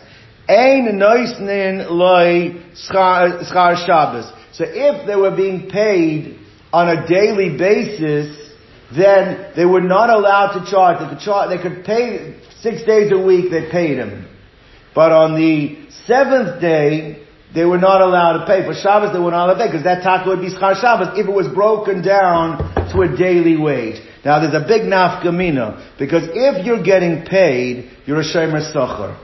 [0.47, 4.31] Ein noisnin loy schar Shabbos.
[4.53, 6.39] So if they were being paid
[6.73, 8.50] on a daily basis,
[8.95, 10.99] then they were not allowed to charge.
[10.99, 14.27] They could charge, they could pay six days a week, they paid him.
[14.93, 18.65] But on the seventh day, they were not allowed to pay.
[18.65, 21.17] For Shabbos, they were not allowed to pay, because that taka would be schar Shabbos
[21.17, 22.57] if it was broken down
[22.91, 24.01] to a daily wage.
[24.23, 29.17] Now there's a big nafkamina, because if you're getting paid, you're a shemer socher.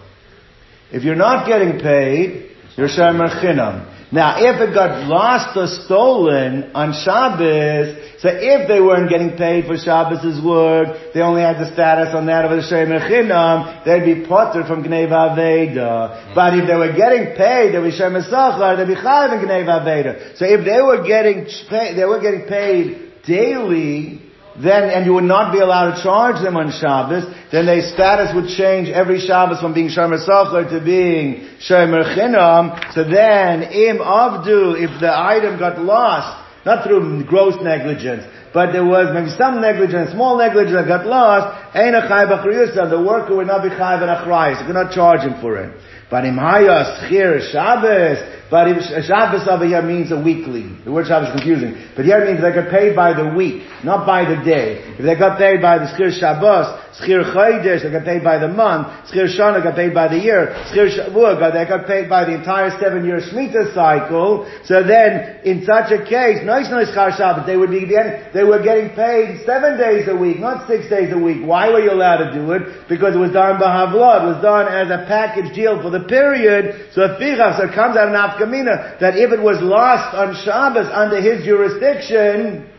[0.91, 3.93] If you're not getting paid, you're a shemer chinam.
[4.09, 9.65] Now, if it got lost or stolen on Shabbos, so if they weren't getting paid
[9.65, 14.05] for Shabbos' work, they only had the status on that of a Shem Chinam, they'd
[14.05, 16.33] be potter from Gnei Aveda.
[16.33, 19.65] But if they were getting paid, they'd be Shemer Sachar, they'd be Chayiv in Gnei
[19.65, 20.37] Aveda.
[20.37, 24.21] So if they were getting, they were getting paid daily,
[24.59, 28.33] then, and you would not be allowed to charge them on Shabbos, then their status
[28.33, 32.93] would change every Shabbos from being Shomer Socher to being Shomer Chinam.
[32.93, 38.83] So then, im avdu, if the item got lost, not through gross negligence, but there
[38.83, 44.01] was maybe some negligence, small negligence that got lost, the worker would not be chayv
[44.01, 44.59] and achrayis.
[44.61, 45.69] You could not charge him for it.
[46.09, 50.63] But im schir Shabbos, but Shabbos over here means a weekly.
[50.85, 51.75] The word Shabbos is confusing.
[51.97, 54.95] But here it means they got paid by the week, not by the day.
[54.95, 58.47] If they got paid by the schir Shabbos, schir Chodesh, they got paid by the
[58.47, 62.35] month, schir Shana got paid by the year, schir Shavuot, they got paid by the
[62.35, 64.47] entire seven year Shemitah cycle.
[64.63, 68.63] So then, in such a case, nice nice Shabbos, they would be getting, they were
[68.63, 71.43] getting paid seven days a week, not six days a week.
[71.43, 72.87] Why were you allowed to do it?
[72.87, 75.96] Because it was done by Havlot, it was done as a package deal for the
[76.05, 76.91] period.
[76.93, 80.87] So if so it comes out of nafkamina that if it was lost on Shabbos
[80.91, 82.69] under his jurisdiction,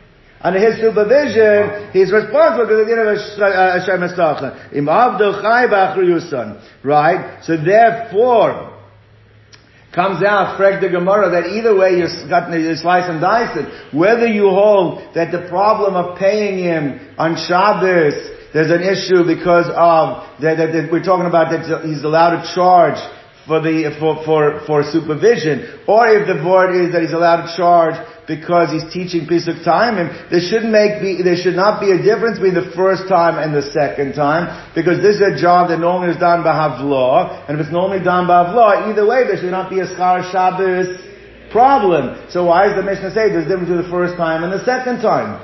[0.41, 3.19] under his supervision, he's responsible because the of
[3.83, 4.73] Hashem Esacha.
[4.75, 5.67] Im avdo chai
[6.85, 7.43] Right?
[7.43, 8.79] So therefore,
[9.93, 12.07] comes out, frag the Gemara, that either way you
[12.77, 13.97] slice and dice it.
[13.97, 19.69] Whether you hold that the problem of paying him on Shabbos, there's an issue because
[19.69, 22.97] of, that, that, that we're talking about that he's allowed to charge
[23.49, 27.51] for the for for for supervision, or if the board is that he's allowed to
[27.57, 27.97] charge
[28.29, 31.89] because he's teaching piece of time, and there shouldn't make be there should not be
[31.91, 35.73] a difference between the first time and the second time because this is a job
[35.73, 39.25] that normally is done by Havlaw, and if it's normally done by Havlaw, either way
[39.25, 41.01] there should not be a schar Shabbos
[41.51, 42.21] problem.
[42.29, 44.65] So why does the Mishnah say there's a difference between the first time and the
[44.69, 45.41] second time?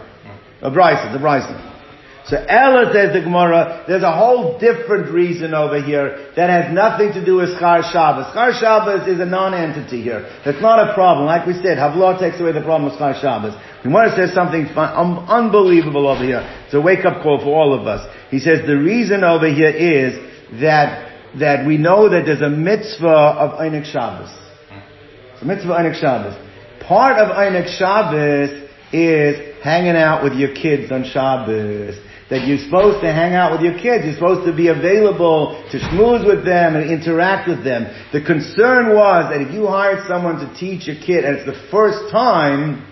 [0.60, 1.73] A Bryson, the Bryson.
[2.26, 7.12] So Ella says the Gemara, there's a whole different reason over here that has nothing
[7.12, 8.32] to do with Schar Shabbos.
[8.34, 10.22] Schar Shabbos is a non-entity here.
[10.42, 11.26] That's not a problem.
[11.26, 13.52] Like we said, Havlaw takes away the problem with Schar Shabbos.
[13.84, 16.40] We want to say something fun, um, unbelievable over here.
[16.64, 18.08] It's a wake-up call for all of us.
[18.30, 20.16] He says the reason over here is
[20.62, 24.32] that, that we know that there's a mitzvah of Einik Shabbos.
[25.34, 26.40] It's a mitzvah of Einik Shabbos.
[26.88, 31.98] Part of Einik Shabbos is hanging out with your kids on Shabbos
[32.30, 34.04] that you're supposed to hang out with your kids.
[34.04, 37.84] You're supposed to be available to schmooze with them and interact with them.
[38.12, 41.68] The concern was that if you hired someone to teach your kid and it's the
[41.70, 42.87] first time,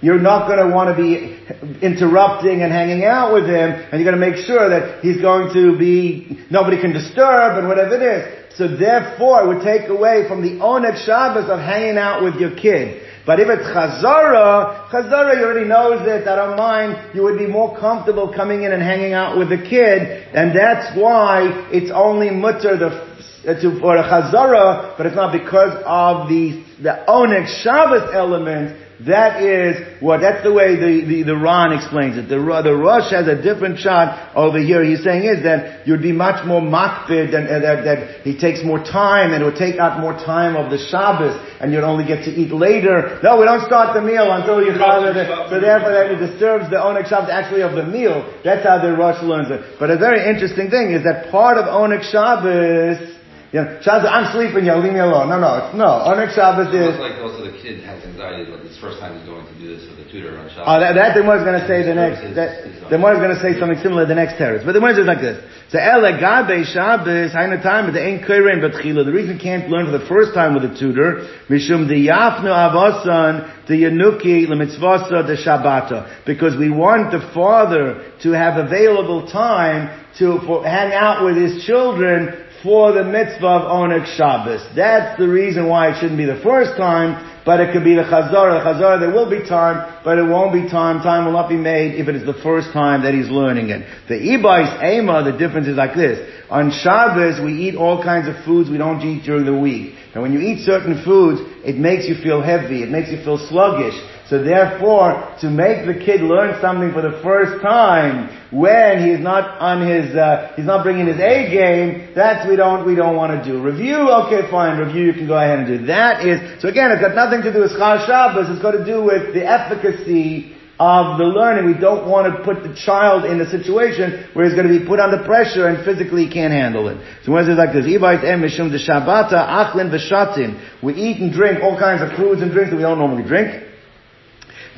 [0.00, 1.36] you're not going to want to be
[1.84, 5.52] interrupting and hanging out with him, and you're going to make sure that he's going
[5.52, 8.56] to be, nobody can disturb and whatever it is.
[8.56, 12.56] So therefore, it would take away from the oneg Shabbos of hanging out with your
[12.56, 13.02] kid.
[13.30, 17.46] But if it's chazara, chazara you already knows it, I don't mind, you would be
[17.46, 22.30] more comfortable coming in and hanging out with the kid, and that's why it's only
[22.30, 23.09] mutter the,
[23.40, 28.76] Uh, to, for a chazara, but it's not because of the, the oneg Shabbos element,
[29.06, 32.28] That is what, that's the way the, the, the Ran explains it.
[32.28, 34.84] The, the Rosh has a different shot over here.
[34.84, 37.98] He's saying is that you'd be much more makbid and, and uh, that, that
[38.28, 41.32] he takes more time and it would take out more time of the Shabbos
[41.64, 43.18] and you'd only get to eat later.
[43.24, 46.68] No, we don't start the meal until you father the, so therefore that it disturbs
[46.68, 48.20] the Onik Shabbos actually of the meal.
[48.44, 49.80] That's how the Rosh learns it.
[49.80, 53.16] But a very interesting thing is that part of Onik Shabbos
[53.50, 55.26] you know, Shabbos, I'm sleeping, you leave me alone.
[55.26, 56.06] No, no, it's, no.
[56.06, 56.94] Onik Shabbos is...
[57.02, 59.90] like also the kid has anxiety, like it's first time he's going to do this
[59.90, 60.70] with a tutor on Shabbos.
[60.70, 63.34] Oh, uh, that, that the is going to say the next, that, the is going
[63.34, 64.62] to say something similar the next terrace.
[64.62, 65.42] But the one is like this.
[65.74, 69.02] So, Ele Gabe Shabbos, Haina time, but the Ein Kairin Batchila.
[69.02, 73.66] The reason can't learn for the first time with a tutor, Mishum the Yafnu Avosan,
[73.66, 76.22] the Yanuki, the Mitzvasa, the Shabbata.
[76.26, 81.64] Because we want the father to have available time to for, hang out with his
[81.66, 84.60] children for the mitzvah of Onik Shabbos.
[84.76, 88.02] That's the reason why it shouldn't be the first time, but it could be the
[88.02, 88.60] Chazara.
[88.60, 91.02] The Chazara, there will be time, but it won't be time.
[91.02, 93.86] Time will not be made if it is the first time that he's learning it.
[94.08, 96.20] The Ibais Ema, the difference is like this.
[96.50, 99.94] On Shabbos, we eat all kinds of foods we don't eat during the week.
[100.12, 103.38] And when you eat certain foods, it makes you feel heavy, it makes you feel
[103.48, 103.94] sluggish.
[104.28, 109.58] So therefore, to make the kid learn something for the first time when he's not
[109.58, 113.32] on his, uh, he's not bringing his A game, that's we don't, we don't want
[113.32, 113.60] to do.
[113.60, 115.86] Review, okay, fine, review, you can go ahead and do.
[115.86, 118.84] That is, so again, it's got nothing to do with Schar Shabbos, it's got to
[118.84, 121.66] do with the efficacy of the learning.
[121.66, 124.86] We don't want to put the child in a situation where he's going to be
[124.86, 126.96] put under pressure and physically can't handle it.
[127.22, 130.82] So when it says like this, mishum de shabata achlin v'shatim.
[130.82, 133.68] We eat and drink all kinds of foods and drinks that we don't normally drink.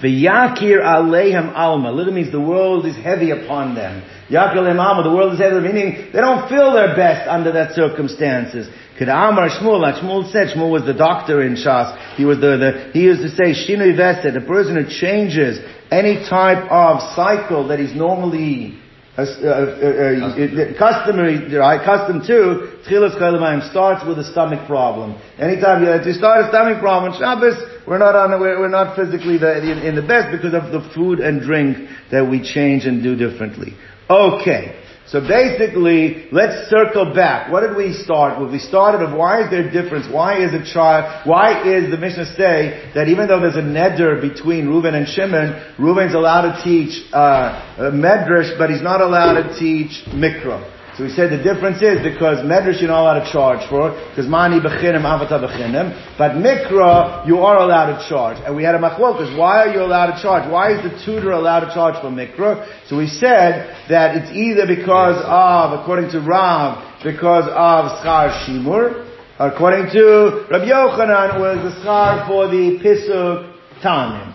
[0.02, 1.92] The Yakir Alehem Alma.
[1.92, 4.02] Literally means the world is heavy upon them.
[4.28, 8.68] Yakir Alma, the world is heavy, meaning they don't feel their best under that circumstances.
[9.00, 12.16] Amar Shmuel, like Shmuel said, Shmuel was the doctor in Shas.
[12.16, 15.58] He was the, the he used to say, Shinui Veset, a person who changes
[15.92, 18.80] any type of cycle that he's normally
[19.16, 25.20] uh, uh, uh, customary, right, accustomed to, Tchilas Chaylemayim starts with a stomach problem.
[25.38, 28.96] Anytime you, you start a stomach problem on Shabbos, we're not on, we're, we're not
[28.96, 31.76] physically the, in, in the best because of the food and drink
[32.10, 33.76] that we change and do differently.
[34.08, 34.81] Okay.
[35.12, 37.52] So basically, let's circle back.
[37.52, 38.50] What did we start with?
[38.50, 40.06] We started of why is there a difference?
[40.10, 44.22] Why is a child, why is the Mishnah say that even though there's a neder
[44.22, 49.58] between Reuben and Shimon, Reuben's allowed to teach, uh, Medrash, but he's not allowed to
[49.58, 50.81] teach Mikra.
[50.96, 54.28] So we said the difference is because Medrash you're not allowed to charge for, because
[54.28, 58.36] Mani Bechinim, Avata Bechinim, but Mikra you are allowed to charge.
[58.44, 60.50] And we had a machlokas, why are you allowed to charge?
[60.52, 62.68] Why is the tutor allowed to charge for Mikra?
[62.88, 69.08] So we said that it's either because of, according to Rav, because of Schar Shimur,
[69.38, 73.48] according to Rabbi Yochanan, was the Schar for the Pisuk
[73.82, 74.28] Tamim.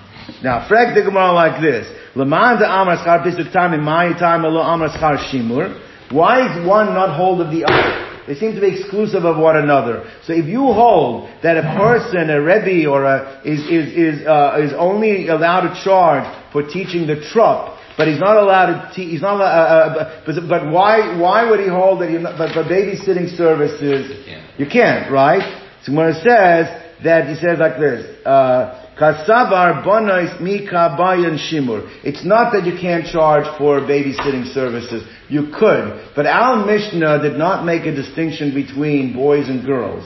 [0.43, 1.85] Now, frag the Gemara like this.
[2.15, 5.83] Lamanda Amar Schar Pisuk Tamim, my time, alo Amar Schar Shimur.
[6.11, 8.07] Why is one not hold of the other?
[8.27, 10.09] They seem to be exclusive of one another.
[10.23, 14.59] So if you hold that a person, a rebbe, or a, is is is uh,
[14.61, 19.11] is only allowed to charge for teaching the trup, but he's not allowed to teach.
[19.11, 19.39] He's not.
[19.39, 22.11] Uh, uh, but, but why why would he hold that?
[22.11, 24.59] Not, but for babysitting services, you can't.
[24.59, 25.63] you can't, right?
[25.83, 26.67] So when it says
[27.03, 28.25] that he says like this.
[28.25, 31.87] Uh, Kasavar bonois mika bayan shimur.
[32.03, 35.07] It's not that you can't charge for babysitting services.
[35.29, 36.13] You could.
[36.15, 40.03] But our Mishnah did not make a distinction between boys and girls.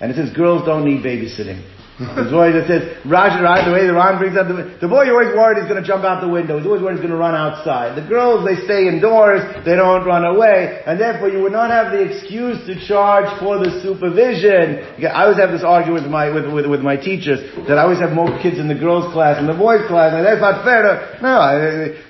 [0.00, 1.64] And it says girls don't need babysitting.
[1.96, 5.16] The boy that says, Rashi, the way the Ron brings up the, the boy you're
[5.16, 6.60] always worried he's going to jump out the window.
[6.60, 7.96] He's always worried he's going to run outside.
[7.96, 11.96] The girls, they stay indoors, they don't run away, and therefore you would not have
[11.96, 14.84] the excuse to charge for the supervision.
[15.08, 18.04] I always have this argument with my, with, with, with my teachers, that I always
[18.04, 20.84] have more kids in the girls class than the boys class, and that's not fair
[20.84, 20.92] to,
[21.24, 21.32] no,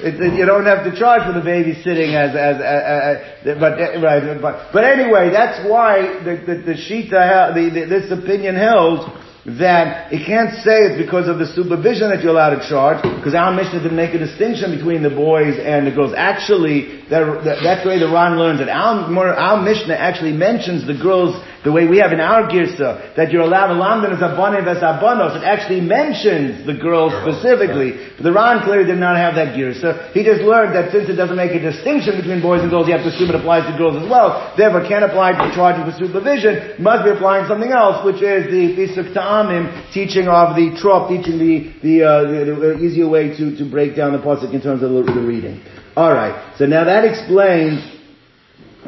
[0.03, 3.79] it, it, you don't have to charge for the babysitting as, as, as, as but,
[3.79, 8.59] eh, right, but, but anyway, that's why the, the, the Shita, the, the, this opinion
[8.59, 9.07] held,
[9.47, 13.31] that it can't say it's because of the supervision that you're allowed to charge, because
[13.35, 16.15] our Mishnah didn't make a distinction between the boys and the girls.
[16.19, 18.69] Actually, that, that, that's the way the Ran learns it.
[18.69, 23.35] Our, our Mishnah actually mentions the girls the way we have in our Girsa, that
[23.35, 25.35] you're allowed to lamdan as abonim as abonos.
[25.35, 27.99] It actually mentions the girls specifically.
[28.15, 30.15] But the Ran clearly did not have that Girsa.
[30.15, 32.95] He just learned that since it doesn't make a distinction between boys and girls, you
[32.95, 34.55] have to assume it applies to girls as well.
[34.55, 36.79] Therefore, can't apply to charging for supervision.
[36.79, 41.35] Must be applying something else, which is the Pisuk Ta'amim, teaching of the trop, teaching
[41.35, 44.87] the, the, uh, the, the, easier way to, to break down the pasuk in terms
[44.87, 45.59] of the, the reading.
[45.97, 47.96] Alright, so now that explains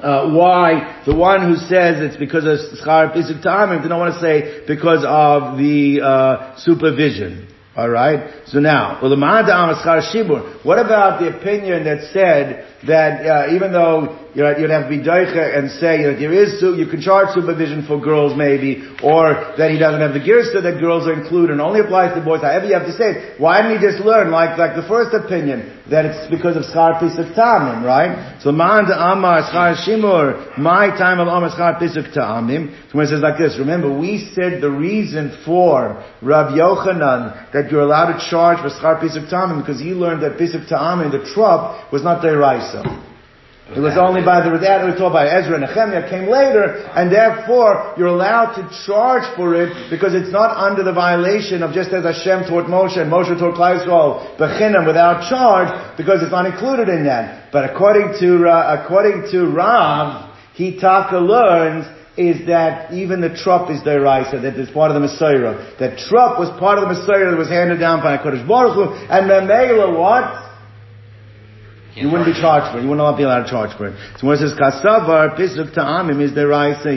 [0.02, 4.14] uh, why the one who says it's because of schar pisuk tamim, they don't want
[4.14, 7.48] to say because of the uh, supervision.
[7.78, 8.48] Alright?
[8.48, 9.46] So now, what about
[11.20, 15.56] the opinion that said that uh, even though you know, you'd have to be daicha
[15.56, 19.78] and say that there is, you can charge supervision for girls maybe, or that he
[19.78, 22.74] doesn't have the girsa that girls are included and only applies to boys, however you
[22.74, 23.40] have to say it.
[23.40, 27.00] Why didn't he just learn, like, like the first opinion, that it's because of schar
[27.00, 28.40] pisuk tamim, right?
[28.42, 32.74] So man de amar schar shimur, my time of amar schar pisuk tamim.
[32.90, 37.70] So when it says like this, remember we said the reason for Rav Yochanan that
[37.70, 41.30] you're allowed to charge for schar pisuk tamim because he learned that pisuk tamim, the
[41.32, 43.04] trup, was not deraisa.
[43.68, 47.12] It was only by the that we told by Ezra and Nehemiah came later, and
[47.12, 51.92] therefore you're allowed to charge for it because it's not under the violation of just
[51.92, 56.46] as Hashem taught Moshe and Moshe taught Klal Yisrael bechinam without charge because it's not
[56.46, 57.52] included in that.
[57.52, 61.84] But according to uh, according to Rav, he taka learns
[62.16, 65.78] is that even the trup is deraisa, that it's part of the Mesorah.
[65.78, 68.94] That trup was part of the Mesorah that was handed down by HaKadosh Baruch Hu,
[69.12, 70.47] and Memela what?
[72.00, 72.82] You wouldn't be charged for it.
[72.82, 73.94] You would not be allowed to charge for it.
[74.18, 76.94] So when it says kasavar pisuk ta'amim is deraisa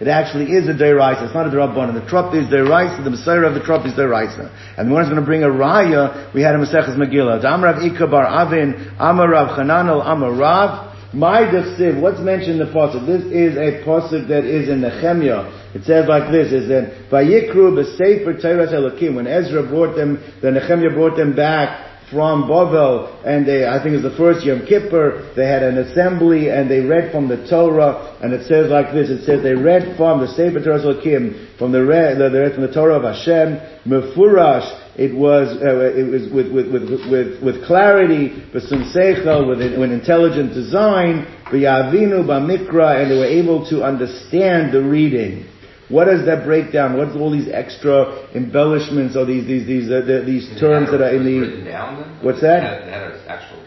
[0.00, 1.24] it actually is a deraisa.
[1.24, 1.94] It's not a derabbanan.
[1.94, 3.02] The trup is deraisa.
[3.04, 4.52] The mesorah of the trup is deraisa.
[4.76, 7.42] And the one who's going to bring a raya, we had a Maseches Megillah.
[7.42, 10.92] Amrav Ikabar Avin, Amarav Chananel, Amarav.
[11.14, 13.06] My desiv, what's mentioned in the pasuk?
[13.06, 15.72] This is a pasuk that is in Nehemiah.
[15.72, 19.14] It says like this, is that Vayikru b'sefer Toras Elokim.
[19.14, 23.94] When Ezra brought them, the Nehemiah brought them back from Bavel, and they, I think
[23.94, 27.46] it was the first Yom Kippur, they had an assembly and they read from the
[27.48, 31.48] Torah, and it says like this, it says they read from the Sefer Torah Kim,
[31.58, 36.06] from the, read, they read from the Torah of Hashem, Mefurash, it was, uh, it
[36.06, 43.02] was with, with, with, with, with clarity, with seichel, with, with intelligent design, v'yavinu b'mikra,
[43.02, 45.46] and they were able to understand the reading.
[45.94, 46.98] What does that break down?
[46.98, 51.14] What's all these extra embellishments or these these these uh, the, these terms that are
[51.14, 52.82] in the down, what's that?
[52.82, 53.62] They had, actual.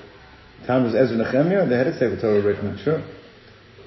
[0.67, 1.63] Time was Ezra Nehemiah.
[1.63, 2.77] They had a Sefer Torah written.
[2.83, 2.99] Sure.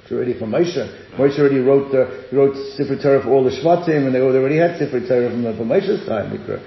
[0.01, 0.73] It's already from Moshe.
[1.21, 4.57] Moshe already wrote the, he wrote Sefer Torah for all the Shvatim, and they, already
[4.57, 6.33] had Sefer Torah from, from Moshe's time.
[6.33, 6.65] Mikra,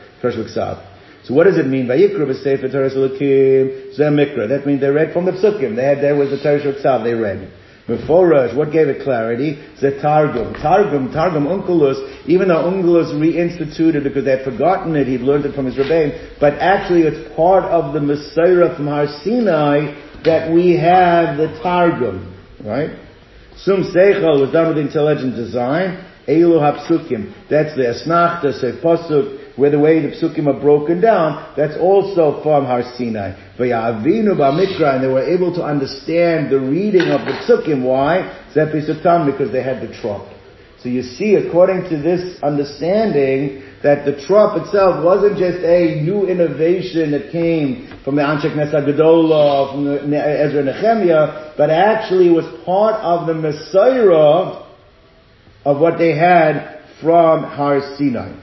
[1.25, 1.87] So what does it mean?
[1.87, 4.47] Vayikra b'Sefer Torah Zeh Mikra.
[4.47, 5.75] That means they read from the Psukim.
[5.75, 7.03] They had there was the Torah Shvatim.
[7.03, 7.51] They read.
[7.87, 9.61] Meforaj, what gave it clarity?
[9.81, 10.53] The Targum.
[10.53, 15.53] Targum, Targum Onkelos, even though Onkelos reinstituted because they had forgotten it, he'd learned it
[15.53, 20.77] from his Rebbein, but actually it's part of the Mesorah from Har Sinai that we
[20.77, 22.91] have the Targum, right?
[23.57, 26.09] Sum Seichel was done with intelligent design.
[26.25, 31.53] Elu Hapsukim, that's the Esnach, the Pasuk, where the way the psukim are broken down,
[31.55, 33.35] that's also from Har Sinai.
[33.57, 37.83] V'ya'avinu ba'mikra, and they were able to understand the reading of the psukim.
[37.83, 38.45] Why?
[38.53, 40.27] Zepisutam, because they had the trup.
[40.81, 46.25] So you see, according to this understanding, that the trup itself wasn't just a new
[46.27, 52.45] innovation that came from the Anshek Nesa Gedola, from the Ezra Nehemiah, but actually was
[52.65, 54.65] part of the Mesorah
[55.63, 58.33] of what they had from Har Sinai.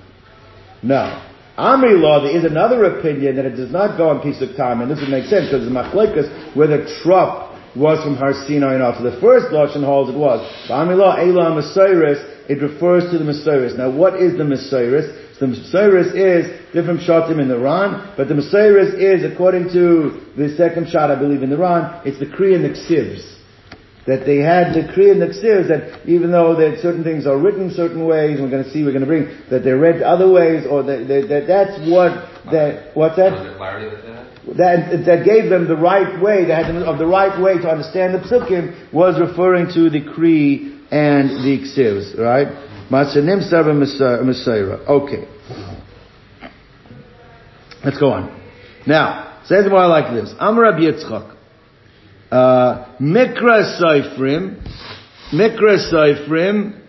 [0.83, 1.27] Now,
[1.59, 4.91] Amri law, there is another opinion that it does not go on pisuk tamim, and
[4.91, 8.83] this would make sense because the machlekas where the trup was from Har Sinai and
[8.83, 10.41] after the first Lashon holds it was.
[10.67, 13.77] But Amri law, Elah Messiris, it refers to the Messiris.
[13.77, 15.39] Now what is the Messiris?
[15.39, 20.55] The Messiris is different shatim in the Ran, but the Messiris is, according to the
[20.57, 23.40] second shot I believe in the Ran, it's the Kri and the Ksivs
[24.11, 25.31] that they had the Kriya the
[25.71, 28.91] that even though that certain things are written certain ways, we're going to see, we're
[28.91, 32.91] going to bring, that they're read other ways, or that, that, that that's what, that,
[32.97, 33.31] what's that?
[34.59, 37.71] That, that gave them the right way, they had them, of the right way to
[37.71, 42.49] understand the psukim, was referring to the Kri and the Ksivs, right?
[42.91, 44.83] Masanim Sarva Messiah.
[44.91, 45.29] Okay.
[47.85, 48.43] Let's go on.
[48.89, 50.35] Now, say says more like this.
[50.41, 51.37] Amr Yitzchak.
[52.31, 54.63] Uh, Mikra Seifrim,
[55.33, 56.81] Mikra Seifrim,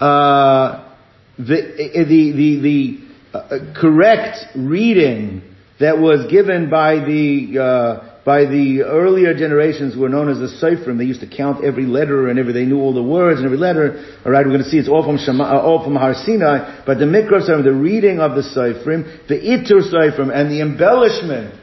[0.00, 0.90] uh,
[1.36, 5.42] the, the, the, the uh, correct reading
[5.80, 10.96] that was given by the, uh, by the earlier generations were known as the Seifrim.
[10.96, 13.58] They used to count every letter and every, they knew all the words and every
[13.58, 14.02] letter.
[14.24, 16.96] Alright, we're going to see it's all from Shema, uh, all from Har Sinai, but
[16.96, 21.60] the Mikra Seifrim, the reading of the Seifrim, the Itur Seifrim, and the embellishment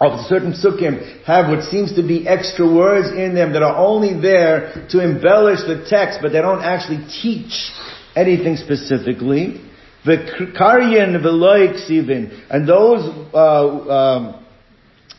[0.00, 4.18] of certain psukim have what seems to be extra words in them that are only
[4.20, 7.70] there to embellish the text, but they don't actually teach
[8.16, 9.60] anything specifically.
[10.06, 10.16] The
[10.58, 14.46] karyan veloiksivin, and those uh, um,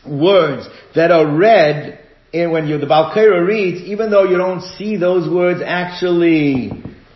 [0.04, 0.66] words
[0.96, 2.00] that are read
[2.32, 6.70] in when you the Balkaira reads, even though you don't see those words actually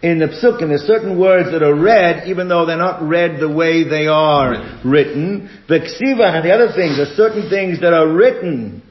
[0.07, 3.49] in the psukim, there's certain words that are read, even though they're not read the
[3.49, 5.51] way they are written.
[5.69, 8.83] V'ksiva, and the other things, there's certain things that are written,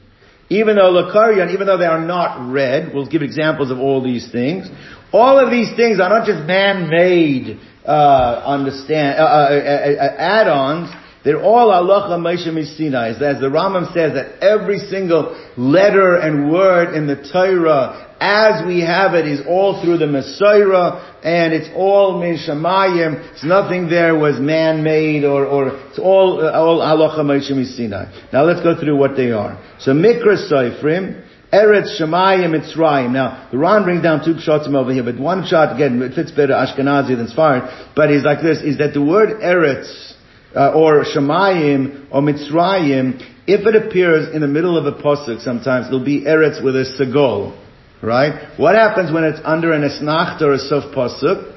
[0.50, 2.92] even though lakarian, even though they are not read.
[2.92, 4.68] We'll give examples of all these things.
[5.12, 10.90] All of these things are not just man-made, uh, understand, uh, uh, uh, uh add-ons.
[11.26, 13.08] They're all Allah Moshe Sinai.
[13.08, 18.82] As the Rambam says that every single letter and word in the Torah as we
[18.82, 23.32] have it is all through the Mesorah, and it's all min shamayim.
[23.32, 28.06] It's nothing there was man-made or, or it's all all halacha Moshe Sinai.
[28.32, 29.60] Now let's go through what they are.
[29.80, 33.10] So Mikra Seifrim, Eretz Shemayim Mitzrayim.
[33.10, 36.30] Now, the Ron brings down two shots over here, but one shot, again, it fits
[36.30, 40.14] better Ashkenazi than Sfarad, but he's like this, is that the word Eretz,
[40.56, 45.86] uh, or Shemayim, or Mitzrayim, if it appears in the middle of a posuk sometimes,
[45.86, 47.62] it'll be Eretz with a Segol.
[48.02, 48.58] Right?
[48.58, 51.54] What happens when it's under an esnach or a sof pasuk?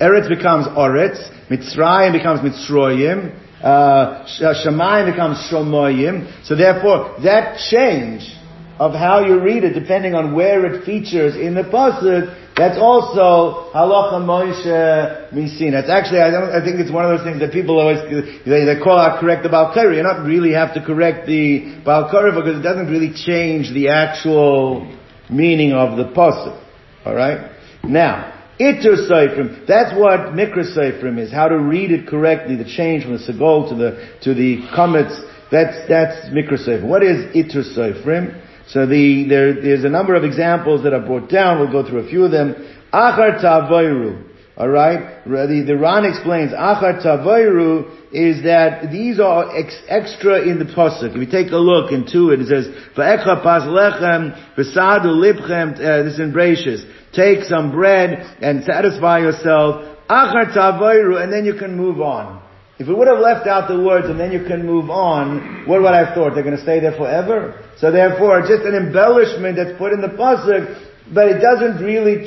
[0.00, 6.46] Eretz becomes Oretz, Mitzrayim becomes Mitzroyim, uh, Shemayim becomes Shomoyim.
[6.46, 8.34] So therefore, that change
[8.78, 13.72] of how you read it, depending on where it features in the pasuk, that's also
[13.72, 15.72] halacha Moshe misin.
[15.72, 18.04] It's actually, I, don't, I think it's one of those things that people always
[18.44, 19.96] they, they call out correct the Balkari.
[19.96, 24.84] You not really have to correct the Balkari because it doesn't really change the actual
[25.30, 26.62] meaning of the pasuk.
[27.06, 27.50] All right.
[27.82, 33.04] Now, Itur Seifrim, that's what Mikra Seifrim is, how to read it correctly, the change
[33.04, 35.18] from the Segol to the, to the Kometz,
[35.50, 36.86] that's, that's Mikra Seifrim.
[36.86, 38.48] What is Itur Seifrim?
[38.72, 42.06] So the, there, there's a number of examples that are brought down, we'll go through
[42.06, 42.54] a few of them.
[42.92, 44.24] Achar Tavayru,
[44.56, 45.24] alright?
[45.24, 51.14] The, the Ran explains, Achar Tavayru is that these are ex- extra in the pasuk.
[51.14, 52.66] If you take a look into it, it says,
[52.96, 56.84] "Va'echa pas lechem v'sadu libchem." Uh, this in Breishis.
[57.12, 59.98] Take some bread and satisfy yourself.
[60.08, 62.39] Achar tavayru, and then you can move on.
[62.80, 65.82] If we would have left out the words and then you can move on, what
[65.82, 66.34] would I have thought?
[66.34, 67.60] They're going to stay there forever?
[67.76, 72.22] So therefore, just an embellishment that's put in the pasuk but it doesn't really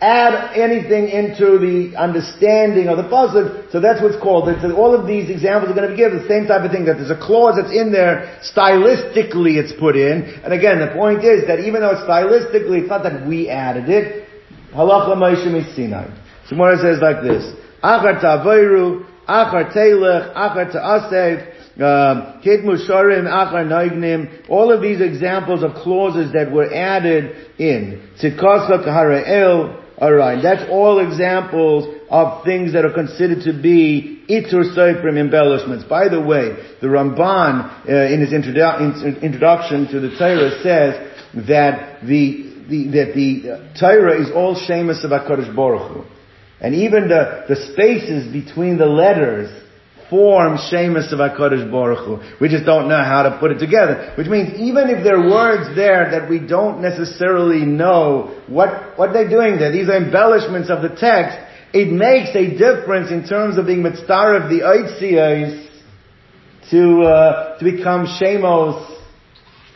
[0.00, 3.66] add anything into the understanding of the puzzle.
[3.72, 4.48] So that's what's called.
[4.48, 6.84] It's, all of these examples are going to be given the same type of thing.
[6.84, 9.58] That there's a clause that's in there stylistically.
[9.58, 13.02] It's put in, and again, the point is that even though it's stylistically, it's not
[13.02, 14.28] that we added it.
[14.72, 16.06] Halacha Moshe Sinai.
[16.48, 17.42] Gemara says like this:
[17.82, 18.22] Achar
[19.30, 21.56] achar teilech, achar ta'asev.
[21.80, 22.42] Um,
[24.50, 28.02] all of these examples of clauses that were added in.
[28.20, 35.16] Tzikasa Kahara'el, alright, that's all examples of things that are considered to be Itur Seifrim
[35.16, 35.84] embellishments.
[35.84, 42.02] By the way, the Ramban, uh, in his introdu- introduction to the Torah says that
[42.02, 46.19] the, the that the Torah is all Shemus of HaKadosh Baruch Hu.
[46.60, 49.50] And even the, the spaces between the letters
[50.10, 52.38] form Shemus of HaKadosh Baruch Hu.
[52.40, 54.12] We just don't know how to put it together.
[54.18, 59.12] Which means even if there are words there that we don't necessarily know what, what
[59.12, 61.38] they're doing there, these are embellishments of the text,
[61.72, 65.68] it makes a difference in terms of being mitzvah of the Oitsios
[66.70, 68.99] to, uh, to become Shemos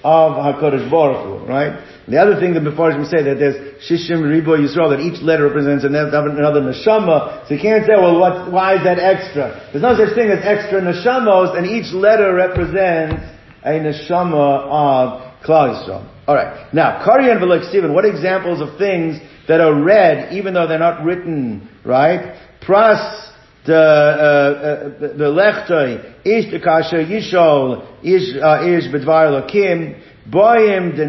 [0.04, 1.80] of HaKadosh Baruch Hu, right?
[2.06, 5.84] The other thing that we say that there's Shishim Ribo Yisrael, that each letter represents
[5.84, 7.48] another, another neshama.
[7.48, 9.70] So you can't say, well, what, why is that extra?
[9.72, 13.24] There's no such thing as extra neshamos, and each letter represents
[13.64, 16.28] a neshama of Klal Yisrael.
[16.28, 16.74] Alright.
[16.74, 21.02] Now, Karyan Velok Stephen, what examples of things that are read, even though they're not
[21.04, 22.38] written, right?
[22.60, 23.32] Pras,
[23.66, 30.00] the, uh, uh, the lechtoi, ish the kasher yishol, ish, uh, ish bedvar lokim,
[30.30, 31.04] Boyim, the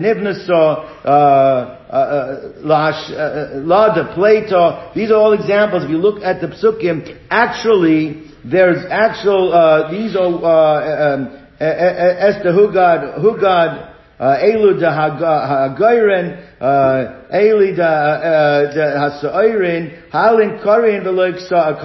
[0.54, 5.86] uh, uh, uh, La de Plato, these are all examples.
[5.86, 12.52] If you look at the psukim, actually, there's actual, uh, these are, uh, um, Esther
[12.52, 21.76] Hugad, Hugad, Uh, Elu de Hagayren, uh, Eli de uh, Hasairin, Halin Karin Veloik Sa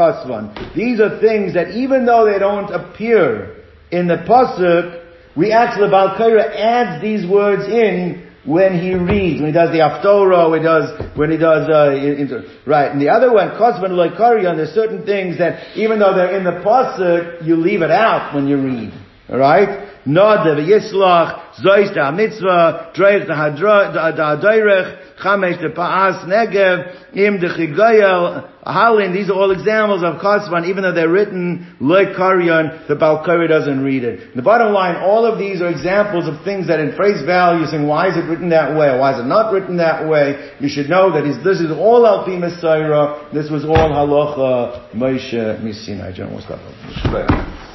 [0.76, 5.00] These are things that even though they don't appear in the pasuk,
[5.36, 10.50] we actually, Balkaira adds these words in when he reads, when he does the Aftorah,
[10.50, 12.92] when he does, when he does, uh, in, right.
[12.92, 16.62] And the other one, Kosman Loikarion, there's certain things that, even though they're in the
[16.62, 18.92] Pasuk, you leave it out when you read.
[19.28, 19.89] Alright?
[20.06, 28.48] Nada v'yislach, zois da mitzvah, dreich da hadoirech, chamesh de pa'as negev, im de chigayel,
[28.64, 33.48] halin, these are all examples of kasvan, even though they're written like karyan, the Balkari
[33.48, 34.34] doesn't read it.
[34.34, 37.86] The bottom line, all of these are examples of things that in phrase value saying,
[37.86, 40.52] why is it written that way, why is it not written that way?
[40.60, 46.14] You should know that this is all Alpi Messiah, this was all halacha Moshe Misinai.
[46.14, 47.69] General, stop.